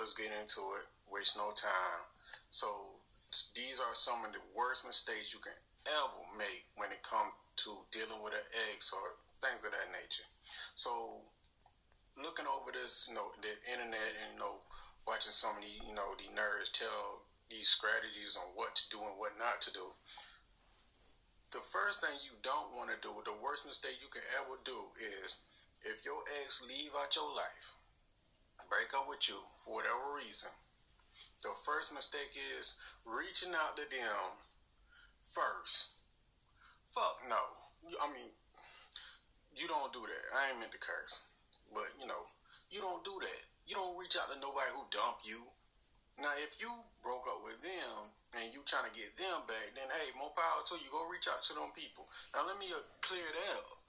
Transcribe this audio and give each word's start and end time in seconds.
let's 0.00 0.16
get 0.16 0.32
into 0.32 0.64
it. 0.80 0.88
Waste 1.12 1.36
no 1.36 1.52
time. 1.52 2.08
So 2.48 2.96
these 3.52 3.76
are 3.78 3.92
some 3.92 4.24
of 4.24 4.32
the 4.32 4.40
worst 4.56 4.88
mistakes 4.88 5.36
you 5.36 5.44
can 5.44 5.54
ever 5.84 6.24
make 6.40 6.64
when 6.80 6.88
it 6.88 7.04
comes 7.04 7.36
to 7.68 7.84
dealing 7.92 8.24
with 8.24 8.32
an 8.32 8.46
ex 8.72 8.96
or 8.96 9.20
things 9.44 9.60
of 9.68 9.76
that 9.76 9.92
nature. 9.92 10.24
So 10.72 11.20
looking 12.16 12.48
over 12.48 12.72
this, 12.72 13.04
you 13.08 13.14
know, 13.14 13.36
the 13.44 13.52
internet 13.68 14.16
and 14.24 14.34
you 14.34 14.40
know, 14.40 14.64
watching 15.04 15.36
some 15.36 15.60
of 15.60 15.62
the, 15.62 15.72
you 15.84 15.92
know, 15.92 16.16
the 16.16 16.32
nerds 16.32 16.72
tell 16.72 17.28
these 17.52 17.68
strategies 17.68 18.40
on 18.40 18.56
what 18.56 18.72
to 18.80 18.84
do 18.88 19.04
and 19.04 19.20
what 19.20 19.36
not 19.36 19.60
to 19.68 19.70
do. 19.76 19.92
The 21.52 21.60
first 21.60 22.00
thing 22.00 22.14
you 22.24 22.38
don't 22.40 22.72
want 22.78 22.88
to 22.94 22.98
do, 23.02 23.10
the 23.26 23.36
worst 23.42 23.66
mistake 23.68 24.00
you 24.00 24.08
can 24.08 24.24
ever 24.38 24.56
do 24.64 24.94
is 24.96 25.42
if 25.82 26.06
your 26.06 26.22
ex 26.40 26.62
leave 26.62 26.94
out 26.94 27.12
your 27.12 27.28
life, 27.34 27.74
break 28.68 28.92
up 28.92 29.08
with 29.08 29.28
you 29.28 29.38
for 29.64 29.80
whatever 29.80 30.16
reason, 30.16 30.50
the 31.40 31.54
first 31.64 31.94
mistake 31.94 32.36
is 32.58 32.76
reaching 33.06 33.56
out 33.56 33.76
to 33.80 33.84
them 33.88 34.36
first. 35.24 35.96
Fuck 36.92 37.22
no. 37.30 37.40
I 38.02 38.12
mean, 38.12 38.28
you 39.54 39.70
don't 39.70 39.92
do 39.92 40.04
that. 40.04 40.24
I 40.36 40.50
ain't 40.50 40.60
meant 40.60 40.74
to 40.74 40.82
curse. 40.82 41.22
But, 41.72 41.94
you 41.96 42.04
know, 42.04 42.28
you 42.68 42.82
don't 42.82 43.06
do 43.06 43.14
that. 43.22 43.42
You 43.64 43.78
don't 43.78 43.94
reach 43.96 44.18
out 44.18 44.28
to 44.34 44.36
nobody 44.42 44.68
who 44.74 44.84
dumped 44.90 45.22
you. 45.24 45.38
Now, 46.18 46.36
if 46.36 46.60
you 46.60 46.68
broke 47.00 47.24
up 47.30 47.40
with 47.40 47.62
them 47.64 48.12
and 48.36 48.52
you 48.52 48.60
trying 48.68 48.84
to 48.84 48.92
get 48.92 49.16
them 49.16 49.46
back, 49.48 49.72
then 49.72 49.88
hey, 49.88 50.12
more 50.18 50.34
power 50.36 50.60
to 50.68 50.76
you. 50.76 50.90
Go 50.92 51.08
reach 51.08 51.30
out 51.30 51.40
to 51.48 51.56
them 51.56 51.72
people. 51.72 52.10
Now, 52.36 52.44
let 52.44 52.60
me 52.60 52.68
uh, 52.74 52.82
clear 53.00 53.24
that 53.24 53.56
up. 53.56 53.80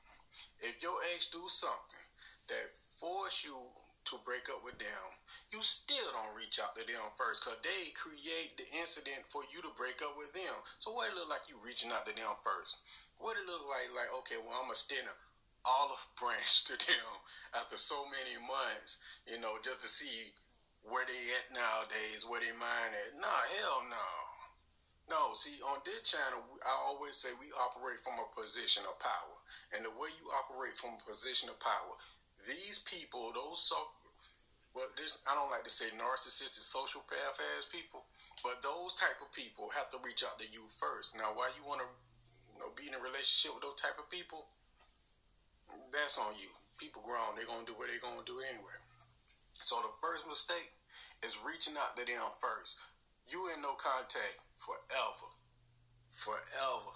If 0.63 0.79
your 0.79 0.95
ex 1.11 1.27
do 1.27 1.43
something 1.51 2.05
that 2.47 2.71
force 2.95 3.43
you 3.43 3.57
to 4.09 4.17
break 4.25 4.49
up 4.49 4.63
with 4.65 4.79
them, 4.81 5.05
you 5.53 5.61
still 5.61 6.09
don't 6.15 6.33
reach 6.33 6.57
out 6.57 6.73
to 6.75 6.83
them 6.83 7.05
first 7.13 7.43
because 7.43 7.59
they 7.61 7.93
create 7.93 8.57
the 8.57 8.67
incident 8.79 9.25
for 9.27 9.45
you 9.53 9.61
to 9.61 9.71
break 9.77 10.01
up 10.01 10.17
with 10.17 10.33
them. 10.33 10.55
So 10.79 10.91
what 10.91 11.11
it 11.11 11.17
look 11.17 11.29
like 11.29 11.45
you 11.51 11.59
reaching 11.61 11.93
out 11.93 12.07
to 12.09 12.13
them 12.15 12.33
first? 12.41 12.81
What 13.21 13.37
it 13.37 13.45
look 13.45 13.63
like, 13.69 13.93
like, 13.93 14.09
okay, 14.23 14.41
well, 14.41 14.57
I'm 14.57 14.69
going 14.69 14.73
to 14.73 14.81
extend 14.81 15.05
an 15.05 15.17
olive 15.65 16.01
branch 16.19 16.65
to 16.71 16.75
them 16.75 17.09
after 17.53 17.77
so 17.77 18.07
many 18.09 18.39
months, 18.41 19.03
you 19.29 19.37
know, 19.37 19.61
just 19.61 19.85
to 19.85 19.89
see 19.89 20.33
where 20.81 21.05
they 21.05 21.21
at 21.37 21.53
nowadays, 21.53 22.25
where 22.25 22.41
they 22.41 22.53
mind 22.57 22.91
at. 22.95 23.13
Nah, 23.21 23.41
hell 23.61 23.85
no. 23.89 24.07
No, 25.09 25.35
see, 25.35 25.59
on 25.67 25.83
this 25.83 26.07
channel, 26.07 26.39
I 26.63 26.71
always 26.87 27.19
say 27.19 27.35
we 27.35 27.51
operate 27.51 27.99
from 27.99 28.15
a 28.21 28.31
position 28.31 28.87
of 28.87 28.95
power. 29.01 29.35
And 29.75 29.83
the 29.83 29.91
way 29.91 30.07
you 30.15 30.31
operate 30.31 30.71
from 30.71 30.95
a 30.95 31.03
position 31.03 31.51
of 31.51 31.59
power, 31.59 31.99
these 32.47 32.79
people, 32.85 33.31
those 33.33 33.61
so, 33.61 33.77
well, 34.73 34.89
this 34.95 35.19
I 35.27 35.35
don't 35.35 35.51
like 35.51 35.65
to 35.65 35.73
say 35.73 35.91
narcissistic 35.95 36.63
sociopath 36.63 37.37
ass 37.57 37.67
people, 37.67 38.07
but 38.43 38.63
those 38.63 38.95
type 38.95 39.19
of 39.21 39.29
people 39.35 39.69
have 39.75 39.91
to 39.93 39.99
reach 40.01 40.23
out 40.23 40.39
to 40.39 40.47
you 40.49 40.65
first. 40.79 41.13
Now, 41.13 41.35
why 41.35 41.51
you 41.53 41.63
want 41.67 41.83
to, 41.83 41.89
you 42.53 42.57
know, 42.61 42.71
be 42.73 42.87
in 42.87 42.97
a 42.97 43.01
relationship 43.01 43.53
with 43.53 43.65
those 43.65 43.77
type 43.77 43.99
of 43.99 44.09
people? 44.09 44.47
That's 45.91 46.17
on 46.17 46.33
you. 46.39 46.49
People 46.79 47.03
grown, 47.05 47.35
they're 47.37 47.47
gonna 47.47 47.67
do 47.67 47.77
what 47.77 47.91
they're 47.91 48.01
gonna 48.01 48.25
do 48.25 48.41
anyway. 48.41 48.79
So 49.61 49.77
the 49.83 49.93
first 50.01 50.25
mistake 50.25 50.73
is 51.21 51.37
reaching 51.45 51.77
out 51.77 51.93
to 51.95 52.03
them 52.03 52.33
first. 52.41 52.81
You 53.29 53.53
in 53.53 53.61
no 53.61 53.77
contact 53.77 54.41
forever. 54.57 55.29
Forever. 56.09 56.91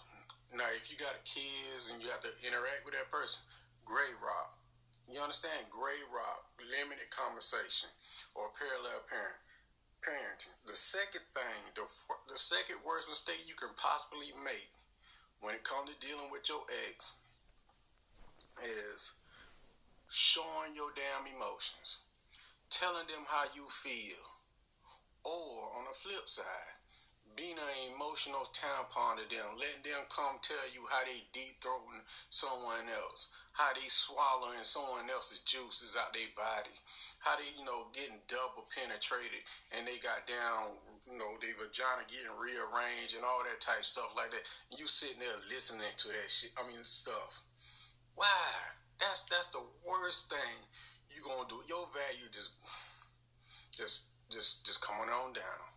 Now, 0.57 0.67
if 0.73 0.89
you 0.89 0.97
got 0.97 1.15
kids 1.23 1.91
and 1.91 2.01
you 2.01 2.09
have 2.09 2.21
to 2.25 2.33
interact 2.41 2.83
with 2.83 2.97
that 2.97 3.11
person, 3.13 3.45
gray 3.85 4.09
rock. 4.19 4.57
You 5.11 5.21
understand? 5.21 5.69
Gray 5.69 6.01
rock, 6.09 6.49
limited 6.59 7.09
conversation, 7.13 7.89
or 8.33 8.49
parallel 8.57 9.05
parent 9.05 9.37
parenting. 10.01 10.53
The 10.65 10.77
second 10.77 11.25
thing, 11.33 11.61
the 11.73 11.85
the 12.29 12.37
second 12.37 12.77
worst 12.85 13.09
mistake 13.09 13.45
you 13.47 13.57
can 13.57 13.73
possibly 13.77 14.33
make 14.45 14.69
when 15.41 15.53
it 15.53 15.63
comes 15.65 15.89
to 15.89 15.97
dealing 16.01 16.29
with 16.29 16.49
your 16.49 16.61
ex 16.89 17.17
is 18.61 19.17
showing 20.09 20.73
your 20.73 20.93
damn 20.93 21.25
emotions, 21.25 22.05
telling 22.69 23.07
them 23.07 23.25
how 23.27 23.45
you 23.53 23.65
feel 23.69 24.21
or 25.25 25.73
on 25.73 25.89
the 25.89 25.95
flip 25.97 26.29
side, 26.29 26.77
being 27.35 27.59
an 27.59 27.91
emotional 27.91 28.47
tampon 28.55 29.19
to 29.19 29.25
them, 29.27 29.59
letting 29.59 29.83
them 29.83 30.07
come 30.07 30.39
tell 30.39 30.65
you 30.71 30.87
how 30.87 31.03
they 31.03 31.19
deep 31.35 31.59
someone 32.31 32.87
else, 32.91 33.31
how 33.51 33.71
they 33.75 33.87
swallowing 33.87 34.63
someone 34.63 35.07
else's 35.11 35.43
juices 35.43 35.95
out 35.99 36.15
their 36.15 36.31
body, 36.35 36.75
how 37.19 37.35
they, 37.35 37.47
you 37.55 37.63
know, 37.63 37.91
getting 37.91 38.23
double 38.27 38.67
penetrated 38.71 39.43
and 39.75 39.87
they 39.87 39.99
got 39.99 40.23
down, 40.27 40.79
you 41.07 41.19
know, 41.19 41.35
their 41.39 41.55
vagina 41.59 42.07
getting 42.07 42.31
rearranged 42.35 43.15
and 43.15 43.27
all 43.27 43.43
that 43.43 43.59
type 43.59 43.83
stuff 43.83 44.15
like 44.15 44.31
that. 44.31 44.43
And 44.71 44.79
you 44.79 44.87
sitting 44.87 45.19
there 45.19 45.35
listening 45.51 45.87
to 45.87 46.07
that 46.11 46.27
shit. 46.27 46.55
I 46.55 46.63
mean 46.67 46.83
stuff. 46.83 47.43
Why? 48.15 48.47
That's 48.99 49.27
that's 49.27 49.51
the 49.51 49.63
worst 49.83 50.31
thing 50.31 50.55
you 51.11 51.19
gonna 51.23 51.47
do. 51.51 51.59
Your 51.67 51.87
value 51.91 52.31
just 52.31 52.55
just 53.75 54.15
just 54.31 54.63
just 54.63 54.79
coming 54.79 55.11
on 55.11 55.35
down. 55.35 55.74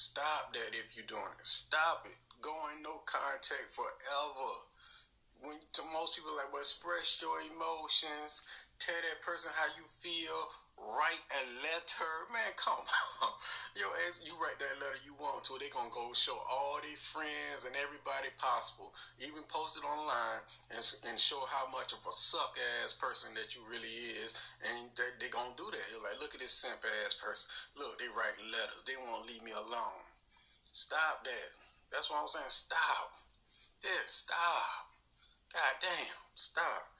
Stop 0.00 0.56
that 0.56 0.72
if 0.72 0.96
you're 0.96 1.04
doing 1.04 1.36
it. 1.36 1.44
Stop 1.44 2.08
it. 2.08 2.16
Go 2.40 2.56
in 2.72 2.80
no 2.80 3.04
contact 3.04 3.68
forever. 3.68 4.64
When 5.44 5.60
to 5.76 5.82
most 5.92 6.16
people 6.16 6.32
like, 6.32 6.48
well, 6.48 6.64
express 6.64 7.20
your 7.20 7.36
emotions. 7.44 8.40
Tell 8.80 8.96
that 8.96 9.20
person 9.20 9.52
how 9.52 9.68
you 9.76 9.84
feel 10.00 10.40
write 10.80 11.20
a 11.36 11.42
letter. 11.60 12.12
Man, 12.32 12.52
come 12.56 12.80
on. 12.80 13.32
Yo, 13.78 13.84
as 14.08 14.20
you 14.24 14.32
write 14.40 14.56
that 14.60 14.80
letter 14.80 15.00
you 15.04 15.12
want 15.20 15.44
to, 15.46 15.60
they 15.60 15.68
gonna 15.68 15.92
go 15.92 16.12
show 16.16 16.36
all 16.48 16.80
their 16.80 16.96
friends 16.96 17.68
and 17.68 17.76
everybody 17.76 18.32
possible, 18.40 18.96
even 19.20 19.44
post 19.46 19.76
it 19.76 19.84
online 19.84 20.40
and, 20.72 20.80
and 21.06 21.20
show 21.20 21.44
how 21.52 21.68
much 21.68 21.92
of 21.92 22.00
a 22.04 22.14
suck 22.14 22.56
ass 22.80 22.96
person 22.96 23.32
that 23.36 23.52
you 23.52 23.60
really 23.68 23.92
is. 24.20 24.32
And 24.64 24.88
they, 24.96 25.12
they 25.20 25.28
gonna 25.28 25.56
do 25.56 25.68
that. 25.68 25.84
They're 25.92 26.02
like, 26.02 26.18
look 26.18 26.32
at 26.32 26.40
this 26.40 26.56
simp 26.56 26.80
ass 27.04 27.14
person. 27.16 27.48
Look, 27.76 28.00
they 28.00 28.08
write 28.12 28.36
letters. 28.48 28.82
They 28.88 28.96
won't 28.96 29.28
leave 29.28 29.44
me 29.44 29.52
alone. 29.52 30.04
Stop 30.72 31.26
that. 31.26 31.50
That's 31.92 32.08
what 32.08 32.22
I'm 32.22 32.30
saying. 32.30 32.48
Stop. 32.48 33.18
This. 33.82 34.28
Stop. 34.28 34.94
God 35.52 35.74
damn. 35.82 36.20
Stop. 36.34 36.94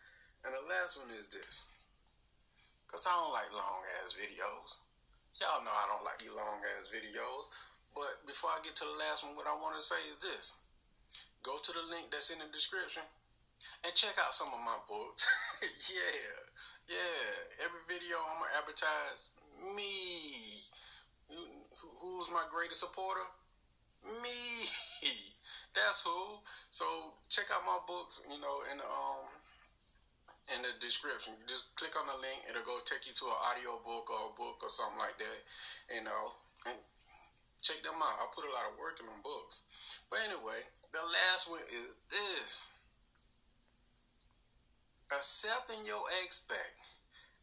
And 0.45 0.53
the 0.55 0.65
last 0.67 0.99
one 0.99 1.13
is 1.15 1.27
this. 1.31 1.70
Because 2.91 3.07
I 3.07 3.15
don't 3.15 3.31
like 3.31 3.55
long 3.55 3.87
ass 4.03 4.19
videos. 4.19 4.83
Y'all 5.39 5.63
know 5.63 5.71
I 5.71 5.87
don't 5.87 6.03
like 6.03 6.19
long 6.27 6.59
ass 6.75 6.91
videos. 6.91 7.47
But 7.95 8.27
before 8.27 8.51
I 8.51 8.59
get 8.67 8.75
to 8.83 8.87
the 8.87 8.99
last 8.99 9.23
one, 9.23 9.39
what 9.39 9.47
I 9.47 9.55
want 9.55 9.79
to 9.79 9.83
say 9.83 10.03
is 10.11 10.19
this 10.19 10.59
go 11.47 11.55
to 11.55 11.71
the 11.71 11.87
link 11.87 12.11
that's 12.11 12.35
in 12.35 12.43
the 12.43 12.51
description 12.51 13.07
and 13.87 13.95
check 13.95 14.19
out 14.19 14.35
some 14.35 14.51
of 14.51 14.59
my 14.61 14.75
books. 14.91 15.23
yeah, 15.95 16.35
yeah. 16.91 17.63
Every 17.63 17.87
video 17.87 18.19
I'm 18.27 18.43
to 18.43 18.51
advertise 18.59 19.31
me. 19.71 20.67
who's 22.03 22.27
my 22.35 22.43
greatest 22.51 22.83
supporter? 22.83 23.25
Me. 24.19 24.67
That's 25.79 26.03
who. 26.03 26.43
So 26.71 27.15
check 27.31 27.47
out 27.55 27.63
my 27.63 27.79
books, 27.87 28.27
you 28.27 28.41
know, 28.43 28.67
and 28.67 28.83
um 28.83 29.31
in 30.55 30.63
the 30.63 30.75
description. 30.83 31.35
Just 31.47 31.75
click 31.77 31.95
on 31.95 32.07
the 32.07 32.19
link, 32.19 32.45
it'll 32.49 32.67
go 32.67 32.83
take 32.83 33.07
you 33.07 33.15
to 33.15 33.27
an 33.31 33.39
audio 33.51 33.79
book 33.83 34.11
or 34.11 34.31
a 34.31 34.37
book 34.37 34.63
or 34.63 34.71
something 34.71 34.99
like 34.99 35.19
that. 35.19 35.41
You 35.91 36.03
know, 36.05 36.35
and 36.67 36.79
check 37.63 37.81
them 37.83 37.99
out. 37.99 38.21
I 38.21 38.27
put 38.35 38.49
a 38.49 38.53
lot 38.53 38.69
of 38.71 38.79
work 38.79 38.99
in 38.99 39.07
them 39.07 39.23
books. 39.23 39.63
But 40.09 40.27
anyway, 40.27 40.67
the 40.91 41.03
last 41.03 41.47
one 41.47 41.63
is 41.71 41.95
this. 42.11 42.67
Accepting 45.11 45.83
your 45.83 46.07
ex 46.23 46.47
back 46.47 46.79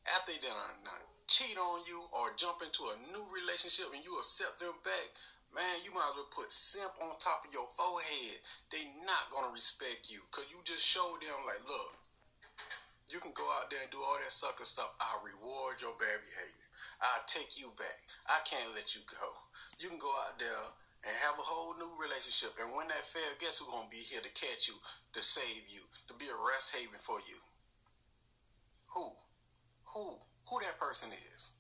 after 0.08 0.32
they 0.32 0.40
done, 0.40 0.80
done 0.88 1.04
cheat 1.28 1.60
on 1.60 1.84
you 1.84 2.08
or 2.16 2.32
jump 2.40 2.64
into 2.64 2.88
a 2.88 2.96
new 3.12 3.24
relationship 3.28 3.92
and 3.92 4.00
you 4.04 4.16
accept 4.16 4.64
them 4.64 4.76
back, 4.82 5.08
man, 5.52 5.84
you 5.84 5.92
might 5.92 6.08
as 6.16 6.24
well 6.24 6.32
put 6.32 6.48
simp 6.52 6.96
on 7.04 7.12
top 7.20 7.44
of 7.44 7.52
your 7.52 7.68
forehead. 7.76 8.40
They 8.72 8.88
not 9.04 9.28
gonna 9.30 9.52
respect 9.52 10.08
you 10.08 10.24
because 10.32 10.48
you 10.48 10.64
just 10.64 10.88
showed 10.88 11.20
them 11.20 11.44
like, 11.44 11.60
look, 11.68 12.07
you 13.08 13.24
can 13.24 13.32
go 13.32 13.48
out 13.56 13.72
there 13.72 13.80
and 13.80 13.92
do 13.92 14.04
all 14.04 14.20
that 14.20 14.32
sucker 14.32 14.68
stuff. 14.68 14.92
I'll 15.00 15.24
reward 15.24 15.80
your 15.80 15.96
bad 15.96 16.20
behavior. 16.28 16.68
I'll 17.00 17.24
take 17.24 17.56
you 17.56 17.72
back. 17.80 18.04
I 18.28 18.44
can't 18.44 18.76
let 18.76 18.96
you 18.96 19.02
go. 19.08 19.32
You 19.80 19.88
can 19.88 20.00
go 20.00 20.12
out 20.28 20.36
there 20.36 20.76
and 21.08 21.16
have 21.24 21.40
a 21.40 21.46
whole 21.46 21.72
new 21.80 21.90
relationship. 21.96 22.60
And 22.60 22.76
when 22.76 22.92
that 22.92 23.08
fails, 23.08 23.40
guess 23.40 23.64
who's 23.64 23.72
gonna 23.72 23.88
be 23.88 24.04
here 24.04 24.20
to 24.20 24.34
catch 24.36 24.68
you, 24.68 24.76
to 25.16 25.22
save 25.24 25.72
you, 25.72 25.88
to 26.12 26.14
be 26.20 26.28
a 26.28 26.36
rest 26.36 26.76
haven 26.76 27.00
for 27.00 27.24
you? 27.24 27.40
Who? 28.92 29.16
Who? 29.96 30.20
Who 30.50 30.56
that 30.68 30.80
person 30.80 31.10
is? 31.36 31.52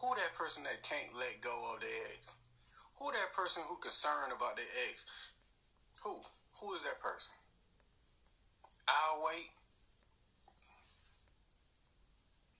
Who 0.00 0.14
that 0.16 0.32
person 0.32 0.64
that 0.64 0.82
can't 0.82 1.12
let 1.16 1.40
go 1.40 1.74
of 1.74 1.80
their 1.80 2.08
ex? 2.16 2.32
Who 2.96 3.12
that 3.12 3.36
person 3.36 3.62
who 3.68 3.76
concerned 3.76 4.32
about 4.32 4.56
their 4.56 4.72
ex? 4.88 5.04
Who? 6.04 6.20
Who 6.60 6.74
is 6.74 6.82
that 6.84 7.00
person? 7.00 7.32
I'll 8.88 9.24
wait. 9.24 9.50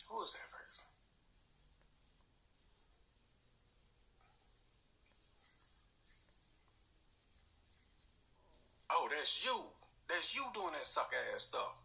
Who 0.08 0.22
is 0.22 0.32
that 0.32 0.50
person? 0.50 0.86
Oh, 9.06 9.14
that's 9.14 9.38
you. 9.46 9.54
That's 10.10 10.34
you 10.34 10.42
doing 10.50 10.74
that 10.74 10.82
suck 10.82 11.14
ass 11.14 11.46
stuff. 11.46 11.78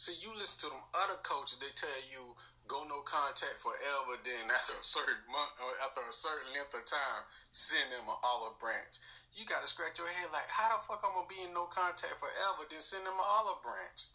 See, 0.00 0.16
you 0.24 0.32
listen 0.32 0.56
to 0.64 0.68
them 0.72 0.80
other 0.96 1.20
coaches, 1.20 1.60
they 1.60 1.68
tell 1.76 2.00
you 2.08 2.32
go 2.64 2.88
no 2.88 3.04
contact 3.04 3.60
forever, 3.60 4.16
then 4.24 4.48
after 4.48 4.72
a 4.72 4.80
certain 4.80 5.20
month 5.28 5.52
or 5.60 5.68
after 5.84 6.00
a 6.00 6.16
certain 6.16 6.48
length 6.56 6.72
of 6.72 6.88
time, 6.88 7.28
send 7.52 7.92
them 7.92 8.08
an 8.08 8.16
olive 8.24 8.56
branch. 8.56 8.96
You 9.36 9.44
gotta 9.44 9.68
scratch 9.68 10.00
your 10.00 10.08
head 10.08 10.32
like, 10.32 10.48
how 10.48 10.72
the 10.72 10.80
fuck 10.80 11.04
I'm 11.04 11.12
gonna 11.12 11.28
be 11.28 11.44
in 11.44 11.52
no 11.52 11.68
contact 11.68 12.16
forever, 12.16 12.64
then 12.72 12.80
send 12.80 13.04
them 13.04 13.20
an 13.20 13.28
olive 13.28 13.60
branch? 13.60 14.08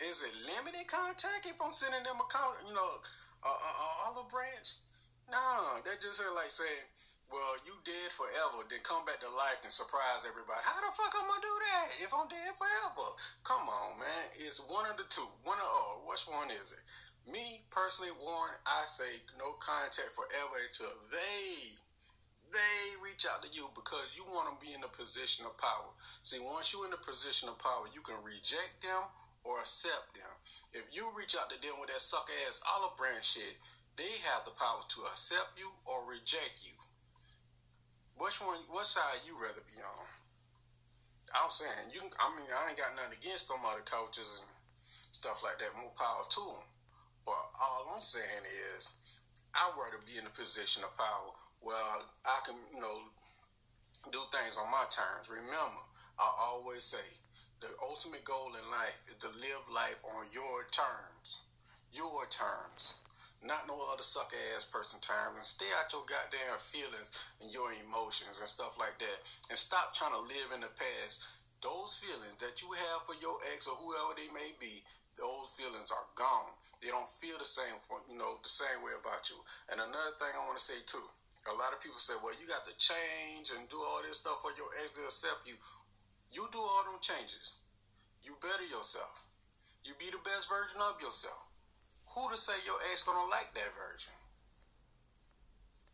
Is 0.00 0.24
it 0.24 0.32
limited 0.48 0.88
contact 0.88 1.44
if 1.44 1.60
I'm 1.60 1.76
sending 1.76 2.08
them 2.08 2.24
a 2.24 2.26
you 2.64 2.72
know, 2.72 3.04
a, 3.44 3.52
a, 3.52 3.70
a 3.84 3.88
olive 4.08 4.32
branch? 4.32 4.80
No, 5.28 5.84
that 5.84 6.00
just 6.00 6.24
like 6.24 6.48
saying, 6.48 6.88
well, 7.28 7.60
you 7.68 7.76
dead 7.84 8.08
forever, 8.12 8.64
then 8.68 8.80
come 8.80 9.04
back 9.04 9.20
to 9.20 9.28
life 9.28 9.60
and 9.60 9.72
surprise 9.72 10.24
everybody. 10.24 10.64
How 10.64 10.80
the 10.80 10.92
fuck 10.96 11.12
I'm 11.12 11.28
gonna 11.28 11.44
do 11.44 11.56
that 11.68 11.86
if 12.00 12.10
I'm 12.12 12.28
dead 12.28 12.56
forever? 12.56 13.12
Come 13.44 13.68
on, 13.68 14.00
man. 14.00 14.24
It's 14.40 14.64
one 14.64 14.88
of 14.88 14.96
the 14.96 15.04
two. 15.12 15.28
One 15.44 15.60
or 15.60 15.68
all. 15.68 16.08
Which 16.08 16.24
one 16.24 16.48
is 16.48 16.72
it? 16.72 16.82
Me 17.28 17.60
personally, 17.68 18.16
Warren, 18.16 18.56
I 18.64 18.88
say 18.88 19.20
no 19.36 19.60
contact 19.60 20.16
forever 20.16 20.56
until 20.64 20.96
they 21.12 21.76
they 22.48 22.96
reach 23.04 23.28
out 23.28 23.44
to 23.44 23.50
you 23.52 23.68
because 23.76 24.08
you 24.16 24.24
want 24.32 24.48
to 24.48 24.56
be 24.56 24.72
in 24.72 24.80
a 24.80 24.88
position 24.88 25.44
of 25.44 25.60
power. 25.60 25.92
See, 26.24 26.40
once 26.40 26.72
you're 26.72 26.88
in 26.88 26.96
a 26.96 27.04
position 27.04 27.52
of 27.52 27.60
power, 27.60 27.84
you 27.92 28.00
can 28.00 28.16
reject 28.24 28.80
them 28.80 29.04
or 29.44 29.60
accept 29.60 30.16
them. 30.16 30.32
If 30.72 30.88
you 30.96 31.12
reach 31.12 31.36
out 31.36 31.52
to 31.52 31.60
them 31.60 31.76
with 31.76 31.92
that 31.92 32.00
sucker 32.00 32.32
ass 32.48 32.64
olive 32.64 32.96
branch 32.96 33.36
shit, 33.36 33.60
they 34.00 34.22
have 34.24 34.48
the 34.48 34.56
power 34.56 34.80
to 34.80 34.98
accept 35.12 35.60
you 35.60 35.68
or 35.84 36.08
reject 36.08 36.64
you. 36.64 36.77
Which 38.18 38.42
one? 38.42 38.58
What 38.66 38.86
side 38.86 39.22
you 39.22 39.38
rather 39.38 39.62
be 39.62 39.78
on? 39.78 40.06
I'm 41.30 41.54
saying 41.54 41.94
you. 41.94 42.02
I 42.18 42.26
mean, 42.34 42.50
I 42.50 42.70
ain't 42.70 42.78
got 42.78 42.98
nothing 42.98 43.14
against 43.14 43.46
them 43.46 43.62
other 43.62 43.86
coaches 43.86 44.42
and 44.42 44.50
stuff 45.14 45.46
like 45.46 45.62
that. 45.62 45.70
More 45.78 45.94
power 45.94 46.26
to 46.26 46.42
them. 46.42 46.66
But 47.22 47.38
all 47.62 47.86
I'm 47.94 48.02
saying 48.02 48.42
is, 48.74 48.90
I'd 49.54 49.78
rather 49.78 50.02
be 50.02 50.18
in 50.18 50.26
a 50.26 50.34
position 50.34 50.82
of 50.82 50.90
power 50.98 51.30
where 51.62 51.78
I 52.26 52.38
can, 52.42 52.58
you 52.74 52.82
know, 52.82 53.06
do 54.10 54.18
things 54.34 54.58
on 54.58 54.66
my 54.66 54.86
terms. 54.90 55.30
Remember, 55.30 55.82
I 56.18 56.26
always 56.42 56.82
say 56.82 57.06
the 57.60 57.70
ultimate 57.82 58.24
goal 58.24 58.50
in 58.54 58.64
life 58.70 58.98
is 59.06 59.18
to 59.22 59.30
live 59.38 59.62
life 59.70 60.02
on 60.18 60.26
your 60.34 60.66
terms. 60.74 61.42
Your 61.94 62.26
terms. 62.26 62.98
Not 63.38 63.70
no 63.70 63.78
other 63.86 64.02
sucker 64.02 64.36
ass 64.54 64.66
person 64.66 64.98
terms. 64.98 65.38
And 65.38 65.46
stay 65.46 65.70
out 65.78 65.92
your 65.94 66.02
goddamn 66.04 66.58
feelings 66.58 67.14
and 67.38 67.48
your 67.54 67.70
emotions 67.70 68.42
and 68.42 68.50
stuff 68.50 68.74
like 68.78 68.98
that. 68.98 69.18
And 69.48 69.58
stop 69.58 69.94
trying 69.94 70.14
to 70.14 70.22
live 70.26 70.50
in 70.54 70.62
the 70.66 70.72
past. 70.74 71.22
Those 71.62 71.98
feelings 71.98 72.38
that 72.42 72.62
you 72.62 72.70
have 72.74 73.06
for 73.06 73.18
your 73.18 73.38
ex 73.54 73.66
or 73.66 73.78
whoever 73.78 74.14
they 74.14 74.30
may 74.30 74.54
be, 74.58 74.82
those 75.18 75.50
feelings 75.58 75.90
are 75.90 76.06
gone. 76.14 76.54
They 76.78 76.94
don't 76.94 77.10
feel 77.18 77.34
the 77.34 77.46
same 77.46 77.74
for 77.82 77.98
you 78.06 78.14
know 78.14 78.38
the 78.38 78.50
same 78.50 78.86
way 78.86 78.94
about 78.94 79.26
you. 79.26 79.38
And 79.66 79.82
another 79.82 80.14
thing 80.22 80.30
I 80.30 80.46
want 80.46 80.58
to 80.58 80.62
say 80.62 80.78
too, 80.86 81.02
a 81.50 81.54
lot 81.58 81.74
of 81.74 81.82
people 81.82 81.98
say, 81.98 82.14
well, 82.22 82.34
you 82.38 82.46
got 82.46 82.62
to 82.70 82.74
change 82.78 83.50
and 83.50 83.66
do 83.66 83.82
all 83.82 83.98
this 84.06 84.22
stuff 84.22 84.38
for 84.38 84.54
your 84.54 84.70
ex 84.78 84.94
to 84.94 85.02
accept 85.10 85.42
you. 85.50 85.58
You 86.30 86.46
do 86.54 86.62
all 86.62 86.86
them 86.86 87.02
changes. 87.02 87.58
You 88.22 88.38
better 88.38 88.66
yourself. 88.68 89.26
You 89.82 89.98
be 89.98 90.12
the 90.12 90.22
best 90.22 90.46
version 90.46 90.78
of 90.78 91.00
yourself. 91.02 91.47
Who 92.18 92.26
to 92.26 92.34
say 92.34 92.58
your 92.66 92.82
ex 92.90 93.06
gonna 93.06 93.30
like 93.30 93.54
that 93.54 93.70
version? 93.78 94.10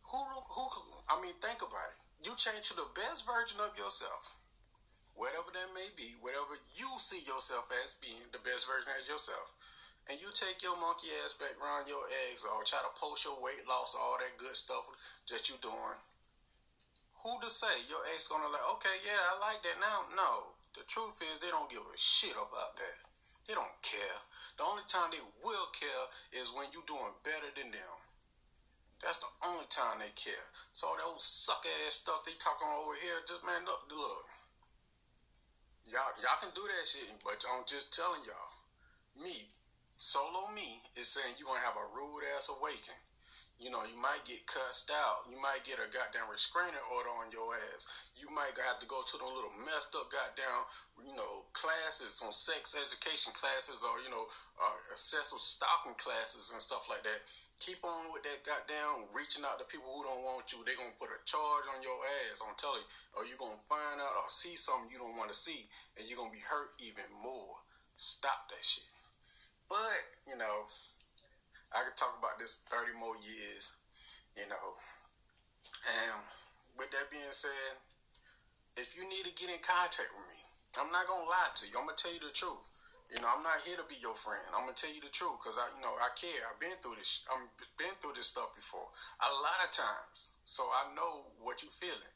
Who 0.09 0.17
who 0.25 0.65
I 1.05 1.21
mean 1.21 1.37
think 1.37 1.61
about 1.61 1.93
it. 1.93 2.01
You 2.25 2.33
change 2.33 2.73
to 2.73 2.75
the 2.81 2.89
best 2.97 3.29
version 3.29 3.61
of 3.61 3.77
yourself 3.77 4.41
whatever 5.13 5.47
that 5.53 5.69
may 5.71 5.87
be, 5.95 6.17
whatever 6.19 6.59
you 6.75 6.89
see 6.97 7.21
yourself 7.23 7.69
as 7.85 7.95
being 8.01 8.25
the 8.33 8.41
best 8.43 8.67
version 8.67 8.89
of 8.89 9.05
yourself, 9.07 9.53
and 10.11 10.19
you 10.19 10.27
take 10.33 10.65
your 10.65 10.75
monkey 10.75 11.13
ass 11.23 11.37
back 11.39 11.55
around 11.61 11.87
your 11.87 12.03
eggs 12.27 12.43
or 12.43 12.65
try 12.67 12.81
to 12.81 12.91
post 12.99 13.23
your 13.23 13.39
weight 13.39 13.63
loss, 13.69 13.95
all 13.95 14.19
that 14.19 14.35
good 14.35 14.57
stuff 14.57 14.83
that 15.31 15.47
you're 15.47 15.61
doing, 15.61 15.99
who 17.23 17.37
to 17.37 17.49
say 17.53 17.71
your 17.85 18.01
ex 18.17 18.27
gonna 18.27 18.51
like, 18.51 18.65
okay, 18.77 18.97
yeah, 19.05 19.17
I 19.17 19.33
like 19.39 19.61
that 19.61 19.77
now? 19.77 20.09
No. 20.13 20.57
The 20.73 20.83
truth 20.89 21.15
is 21.23 21.39
they 21.39 21.53
don't 21.53 21.71
give 21.71 21.85
a 21.85 21.95
shit 21.95 22.35
about 22.35 22.75
that. 22.75 23.14
They 23.45 23.53
don't 23.53 23.77
care. 23.85 24.19
The 24.57 24.65
only 24.65 24.83
time 24.89 25.13
they 25.13 25.21
will 25.45 25.69
care 25.69 26.05
is 26.33 26.49
when 26.49 26.73
you're 26.73 26.87
doing 26.89 27.13
better 27.21 27.53
than 27.53 27.69
them. 27.69 27.95
That's 29.05 29.21
the 29.21 29.29
only 29.45 29.69
time 29.69 30.01
they 30.01 30.09
care. 30.17 30.49
So 30.73 30.89
all 30.89 30.97
that 30.97 31.05
old 31.05 31.21
suck 31.21 31.61
ass 31.85 32.01
stuff 32.01 32.25
they 32.25 32.33
talking 32.41 32.65
over 32.65 32.97
here, 32.97 33.21
just 33.29 33.45
man, 33.45 33.61
look, 33.67 33.85
look. 33.93 34.25
Y'all, 35.85 36.17
y'all 36.17 36.41
can 36.41 36.49
do 36.57 36.65
that 36.65 36.89
shit, 36.89 37.13
but 37.21 37.37
I'm 37.45 37.61
just 37.69 37.93
telling 37.93 38.25
y'all, 38.25 38.49
me, 39.13 39.45
solo 39.97 40.49
me, 40.49 40.81
is 40.97 41.05
saying 41.05 41.37
you're 41.37 41.45
gonna 41.45 41.61
have 41.61 41.77
a 41.77 41.85
rude 41.93 42.25
ass 42.33 42.49
awakening. 42.49 43.04
You 43.55 43.71
know, 43.71 43.87
you 43.87 43.95
might 43.95 44.27
get 44.27 44.43
cussed 44.45 44.91
out. 44.91 45.25
You 45.31 45.39
might 45.39 45.63
get 45.63 45.79
a 45.79 45.87
goddamn 45.87 46.27
restraining 46.27 46.81
order 46.91 47.09
on 47.15 47.31
your 47.31 47.55
ass. 47.71 47.87
You 48.19 48.27
might 48.27 48.51
have 48.59 48.77
to 48.83 48.87
go 48.87 48.99
to 48.99 49.15
them 49.15 49.31
little 49.31 49.55
messed 49.63 49.95
up 49.95 50.11
goddamn, 50.11 50.67
you 50.99 51.15
know, 51.15 51.47
classes 51.55 52.19
on 52.19 52.35
sex 52.35 52.75
education 52.75 53.31
classes 53.31 53.79
or, 53.79 54.03
you 54.03 54.11
know, 54.11 54.27
uh, 54.59 54.75
excessive 54.91 55.39
stalking 55.39 55.95
classes 55.95 56.51
and 56.51 56.59
stuff 56.59 56.91
like 56.91 57.01
that 57.07 57.23
keep 57.59 57.79
on 57.87 58.11
with 58.11 58.23
that 58.27 58.43
goddamn 58.43 59.07
reaching 59.15 59.47
out 59.47 59.55
to 59.59 59.65
people 59.67 59.87
who 59.87 60.03
don't 60.03 60.27
want 60.27 60.51
you. 60.51 60.59
They're 60.63 60.77
gonna 60.79 60.95
put 60.99 61.11
a 61.11 61.19
charge 61.23 61.65
on 61.71 61.79
your 61.79 61.95
ass. 62.27 62.43
I'm 62.43 62.55
telling 62.59 62.83
you, 62.83 62.89
or 63.15 63.21
you're 63.23 63.39
gonna 63.39 63.61
find 63.67 63.99
out 64.03 64.15
or 64.19 64.27
see 64.27 64.59
something 64.59 64.91
you 64.91 64.99
don't 64.99 65.15
want 65.15 65.31
to 65.31 65.37
see, 65.37 65.67
and 65.95 66.03
you're 66.07 66.19
gonna 66.19 66.35
be 66.35 66.43
hurt 66.43 66.75
even 66.83 67.07
more. 67.23 67.63
Stop 67.95 68.51
that 68.51 68.63
shit. 68.63 68.87
But 69.71 70.03
you 70.27 70.35
know, 70.35 70.67
I 71.75 71.83
could 71.83 71.99
talk 71.99 72.15
about 72.15 72.39
this 72.39 72.63
30 72.71 72.95
more 72.95 73.19
years. 73.19 73.75
You 74.35 74.47
know, 74.51 74.75
and 75.87 76.19
with 76.75 76.91
that 76.91 77.07
being 77.07 77.31
said, 77.31 77.79
if 78.75 78.95
you 78.95 79.07
need 79.07 79.23
to 79.23 79.31
get 79.35 79.47
in 79.47 79.63
contact 79.63 80.11
with 80.11 80.27
me, 80.27 80.39
I'm 80.75 80.91
not 80.91 81.07
gonna 81.07 81.27
lie 81.27 81.51
to 81.59 81.63
you. 81.67 81.75
I'm 81.79 81.87
gonna 81.87 81.95
tell 81.95 82.11
you 82.11 82.19
the 82.19 82.35
truth. 82.35 82.67
You 83.07 83.21
know, 83.23 83.31
I'm 83.31 83.45
not 83.45 83.63
here 83.63 83.79
to 83.79 83.87
be 83.87 83.95
your 84.03 84.17
friend. 84.17 84.43
I'm 84.51 84.67
gonna 84.67 84.75
tell 84.75 84.91
you 84.91 84.99
the 84.99 85.13
truth 85.13 85.39
because 85.39 85.55
I, 85.55 85.71
you 85.71 85.79
know, 85.79 85.95
I 86.03 86.11
care. 86.19 86.43
I've 86.51 86.59
been 86.59 86.75
through 86.83 86.99
this. 86.99 87.23
I've 87.31 87.47
been 87.79 87.95
through 88.03 88.19
this 88.19 88.27
stuff 88.27 88.51
before 88.57 88.91
a 89.23 89.31
lot 89.39 89.63
of 89.63 89.71
times, 89.71 90.35
so 90.43 90.67
I 90.67 90.91
know 90.99 91.31
what 91.39 91.63
you're 91.63 91.71
feeling. 91.79 92.15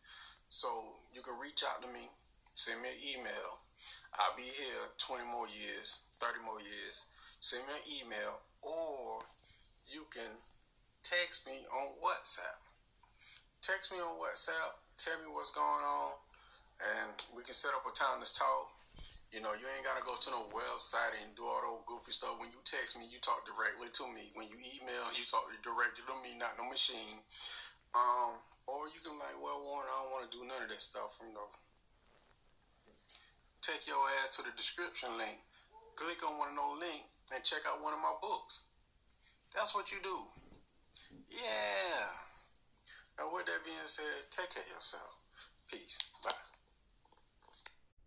So 0.51 0.97
you 1.13 1.21
can 1.21 1.37
reach 1.39 1.63
out 1.63 1.79
to 1.85 1.87
me, 1.93 2.09
send 2.51 2.81
me 2.81 2.89
an 2.89 2.99
email. 2.99 3.63
I'll 4.17 4.35
be 4.35 4.49
here 4.49 4.89
20 4.97 5.23
more 5.29 5.45
years, 5.47 6.01
30 6.17 6.41
more 6.43 6.59
years. 6.59 7.05
Send 7.39 7.63
me 7.69 7.77
an 7.77 7.85
email, 7.85 8.41
or 8.59 9.21
you 9.89 10.05
can 10.13 10.29
text 11.01 11.45
me 11.45 11.65
on 11.73 11.97
WhatsApp. 11.99 12.61
Text 13.61 13.91
me 13.91 13.99
on 13.99 14.15
WhatsApp. 14.21 14.77
Tell 14.97 15.17
me 15.19 15.27
what's 15.31 15.51
going 15.51 15.83
on, 15.83 16.15
and 16.79 17.09
we 17.35 17.43
can 17.43 17.53
set 17.53 17.71
up 17.75 17.83
a 17.87 17.93
time 17.95 18.23
to 18.23 18.29
talk 18.33 18.79
you 19.29 19.45
know, 19.45 19.53
you 19.53 19.69
ain't 19.77 19.85
gotta 19.85 20.01
go 20.01 20.17
to 20.17 20.29
no 20.33 20.49
website 20.49 21.13
and 21.21 21.29
do 21.37 21.45
all 21.45 21.61
those 21.61 21.85
goofy 21.85 22.09
stuff. 22.09 22.41
When 22.41 22.49
you 22.49 22.57
text 22.65 22.97
me, 22.97 23.05
you 23.05 23.21
talk 23.21 23.45
directly 23.45 23.93
to 23.93 24.05
me. 24.09 24.33
When 24.33 24.49
you 24.49 24.57
email, 24.57 25.05
you 25.13 25.21
talk 25.29 25.45
directly 25.61 26.01
to 26.09 26.17
me, 26.25 26.33
not 26.33 26.57
no 26.57 26.65
machine. 26.65 27.21
Um, 27.93 28.41
or 28.65 28.89
you 28.89 28.97
can 29.05 29.21
like, 29.21 29.37
well, 29.37 29.61
Warren, 29.61 29.85
I 29.85 30.01
don't 30.01 30.11
want 30.17 30.23
to 30.25 30.33
do 30.33 30.41
none 30.49 30.65
of 30.65 30.69
that 30.73 30.81
stuff. 30.81 31.21
You 31.21 31.29
know, 31.29 31.45
take 33.61 33.85
your 33.85 34.01
ass 34.21 34.33
to 34.37 34.41
the 34.41 34.53
description 34.57 35.13
link, 35.21 35.37
click 35.93 36.25
on 36.25 36.41
one 36.41 36.49
of 36.49 36.57
those 36.57 36.89
links, 36.89 37.09
and 37.29 37.45
check 37.45 37.69
out 37.69 37.85
one 37.85 37.93
of 37.93 38.01
my 38.01 38.17
books. 38.17 38.65
That's 39.55 39.73
what 39.75 39.91
you 39.91 39.97
do. 40.03 40.17
Yeah. 41.29 42.07
And 43.19 43.27
with 43.33 43.45
that 43.45 43.63
being 43.65 43.77
said, 43.85 44.05
take 44.31 44.49
care 44.51 44.63
of 44.63 44.69
yourself. 44.69 45.17
Peace. 45.69 45.97
Bye. 46.23 46.31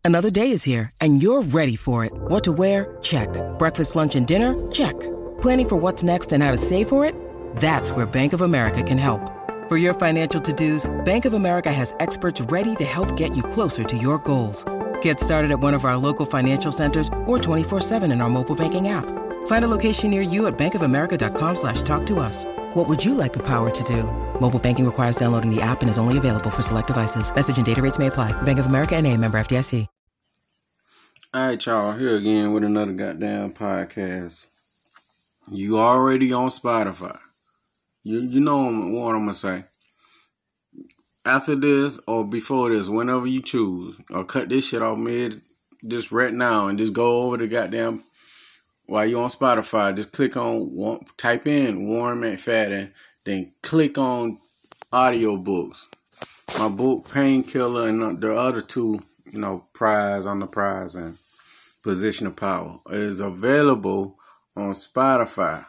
Another 0.05 0.31
day 0.31 0.51
is 0.51 0.65
here, 0.65 0.91
and 1.01 1.23
you're 1.23 1.43
ready 1.43 1.77
for 1.77 2.05
it. 2.05 2.13
What 2.13 2.43
to 2.45 2.53
wear? 2.53 2.97
Check. 3.03 3.29
Breakfast, 3.59 3.95
lunch, 3.95 4.17
and 4.17 4.27
dinner? 4.27 4.71
Check. 4.73 4.99
Planning 5.41 5.69
for 5.69 5.77
what's 5.77 6.03
next 6.03 6.33
and 6.33 6.43
how 6.43 6.51
to 6.51 6.59
save 6.59 6.89
for 6.89 7.05
it? 7.05 7.15
That's 7.57 7.93
where 7.93 8.07
Bank 8.07 8.33
of 8.33 8.41
America 8.41 8.83
can 8.83 8.99
help. 8.99 9.21
For 9.69 9.77
your 9.77 9.95
financial 9.95 10.41
to-dos, 10.41 10.91
Bank 11.05 11.25
of 11.25 11.35
America 11.35 11.73
has 11.73 11.95
experts 12.01 12.41
ready 12.41 12.75
to 12.77 12.85
help 12.85 13.17
get 13.17 13.37
you 13.37 13.43
closer 13.43 13.85
to 13.85 13.97
your 13.97 14.19
goals. 14.19 14.65
Get 15.03 15.21
started 15.21 15.51
at 15.51 15.61
one 15.61 15.75
of 15.75 15.85
our 15.85 15.97
local 15.97 16.27
financial 16.27 16.73
centers 16.73 17.09
or 17.27 17.39
24-7 17.39 18.13
in 18.13 18.21
our 18.21 18.31
mobile 18.31 18.57
banking 18.57 18.89
app. 18.89 19.05
Find 19.47 19.65
a 19.65 19.69
location 19.69 20.11
near 20.11 20.23
you 20.23 20.47
at 20.49 20.59
bankofamerica.com 20.59 21.55
slash 21.55 21.83
talk 21.83 22.05
to 22.07 22.19
us. 22.19 22.45
What 22.75 22.89
would 22.89 23.05
you 23.05 23.15
like 23.15 23.33
the 23.33 23.43
power 23.47 23.71
to 23.71 23.85
do? 23.85 24.03
Mobile 24.41 24.59
banking 24.59 24.85
requires 24.85 25.15
downloading 25.15 25.55
the 25.55 25.63
app 25.63 25.83
and 25.83 25.91
is 25.91 25.99
only 25.99 26.19
available 26.19 26.51
for 26.51 26.63
select 26.63 26.89
devices. 26.89 27.33
Message 27.33 27.57
and 27.57 27.67
data 27.67 27.81
rates 27.81 27.99
may 27.99 28.09
apply. 28.09 28.33
Bank 28.43 28.59
of 28.59 28.67
America 28.67 28.97
and 28.97 29.07
a 29.07 29.17
member 29.17 29.39
FDIC. 29.39 29.87
All 31.35 31.47
right, 31.47 31.65
y'all, 31.65 31.93
here 31.93 32.15
again 32.17 32.53
with 32.53 32.63
another 32.63 32.93
goddamn 32.93 33.55
podcast. 33.55 34.45
You 35.51 35.79
already 35.79 36.31
on 36.31 36.51
Spotify. 36.51 37.19
You 38.03 38.21
you 38.21 38.39
know 38.39 38.65
what 38.67 39.15
I'm 39.15 39.23
gonna 39.23 39.33
say. 39.33 39.65
After 41.25 41.55
this 41.55 41.99
or 42.07 42.27
before 42.27 42.69
this, 42.69 42.91
whenever 42.91 43.27
you 43.27 43.41
choose, 43.41 43.99
or 44.11 44.25
cut 44.25 44.51
this 44.51 44.69
shit 44.69 44.83
off 44.83 44.99
mid 44.99 45.41
just 45.89 46.13
right 46.13 46.35
now 46.35 46.69
and 46.69 46.77
just 46.77 46.93
go 46.93 47.23
over 47.23 47.39
the 47.39 47.49
goddamn 47.49 48.03
while 48.87 49.07
you're 49.07 49.23
on 49.23 49.31
Spotify, 49.31 49.95
just 49.95 50.12
click 50.12 50.37
on 50.37 51.05
type 51.17 51.47
in 51.47 51.87
warm 51.89 52.21
Warren 52.21 52.37
McFadden, 52.37 52.93
then 53.25 53.53
click 53.62 53.99
on 53.99 54.39
audiobooks. 54.93 55.87
My 56.59 56.69
book 56.69 57.11
Painkiller 57.11 57.89
and 57.89 58.03
uh, 58.03 58.12
the 58.12 58.37
other 58.37 58.61
two, 58.61 59.01
you 59.31 59.39
know, 59.39 59.65
prize 59.73 60.27
on 60.27 60.41
the 60.41 60.47
prize 60.47 60.95
and 60.95 61.17
position 61.83 62.27
of 62.27 62.37
power 62.37 62.81
is 62.91 63.21
available 63.21 64.19
on 64.55 64.73
Spotify. 64.73 65.65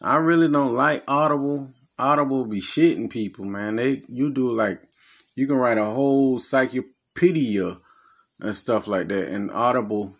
I 0.00 0.16
really 0.16 0.48
don't 0.48 0.74
like 0.74 1.04
Audible. 1.08 1.70
Audible 1.98 2.44
be 2.44 2.60
shitting 2.60 3.10
people, 3.10 3.44
man. 3.44 3.76
They 3.76 4.02
you 4.08 4.30
do 4.30 4.52
like 4.52 4.82
you 5.34 5.46
can 5.46 5.56
write 5.56 5.78
a 5.78 5.84
whole 5.84 6.34
encyclopedia 6.34 7.78
and 8.40 8.54
stuff 8.54 8.86
like 8.86 9.08
that. 9.08 9.28
And 9.28 9.50
Audible, 9.50 10.14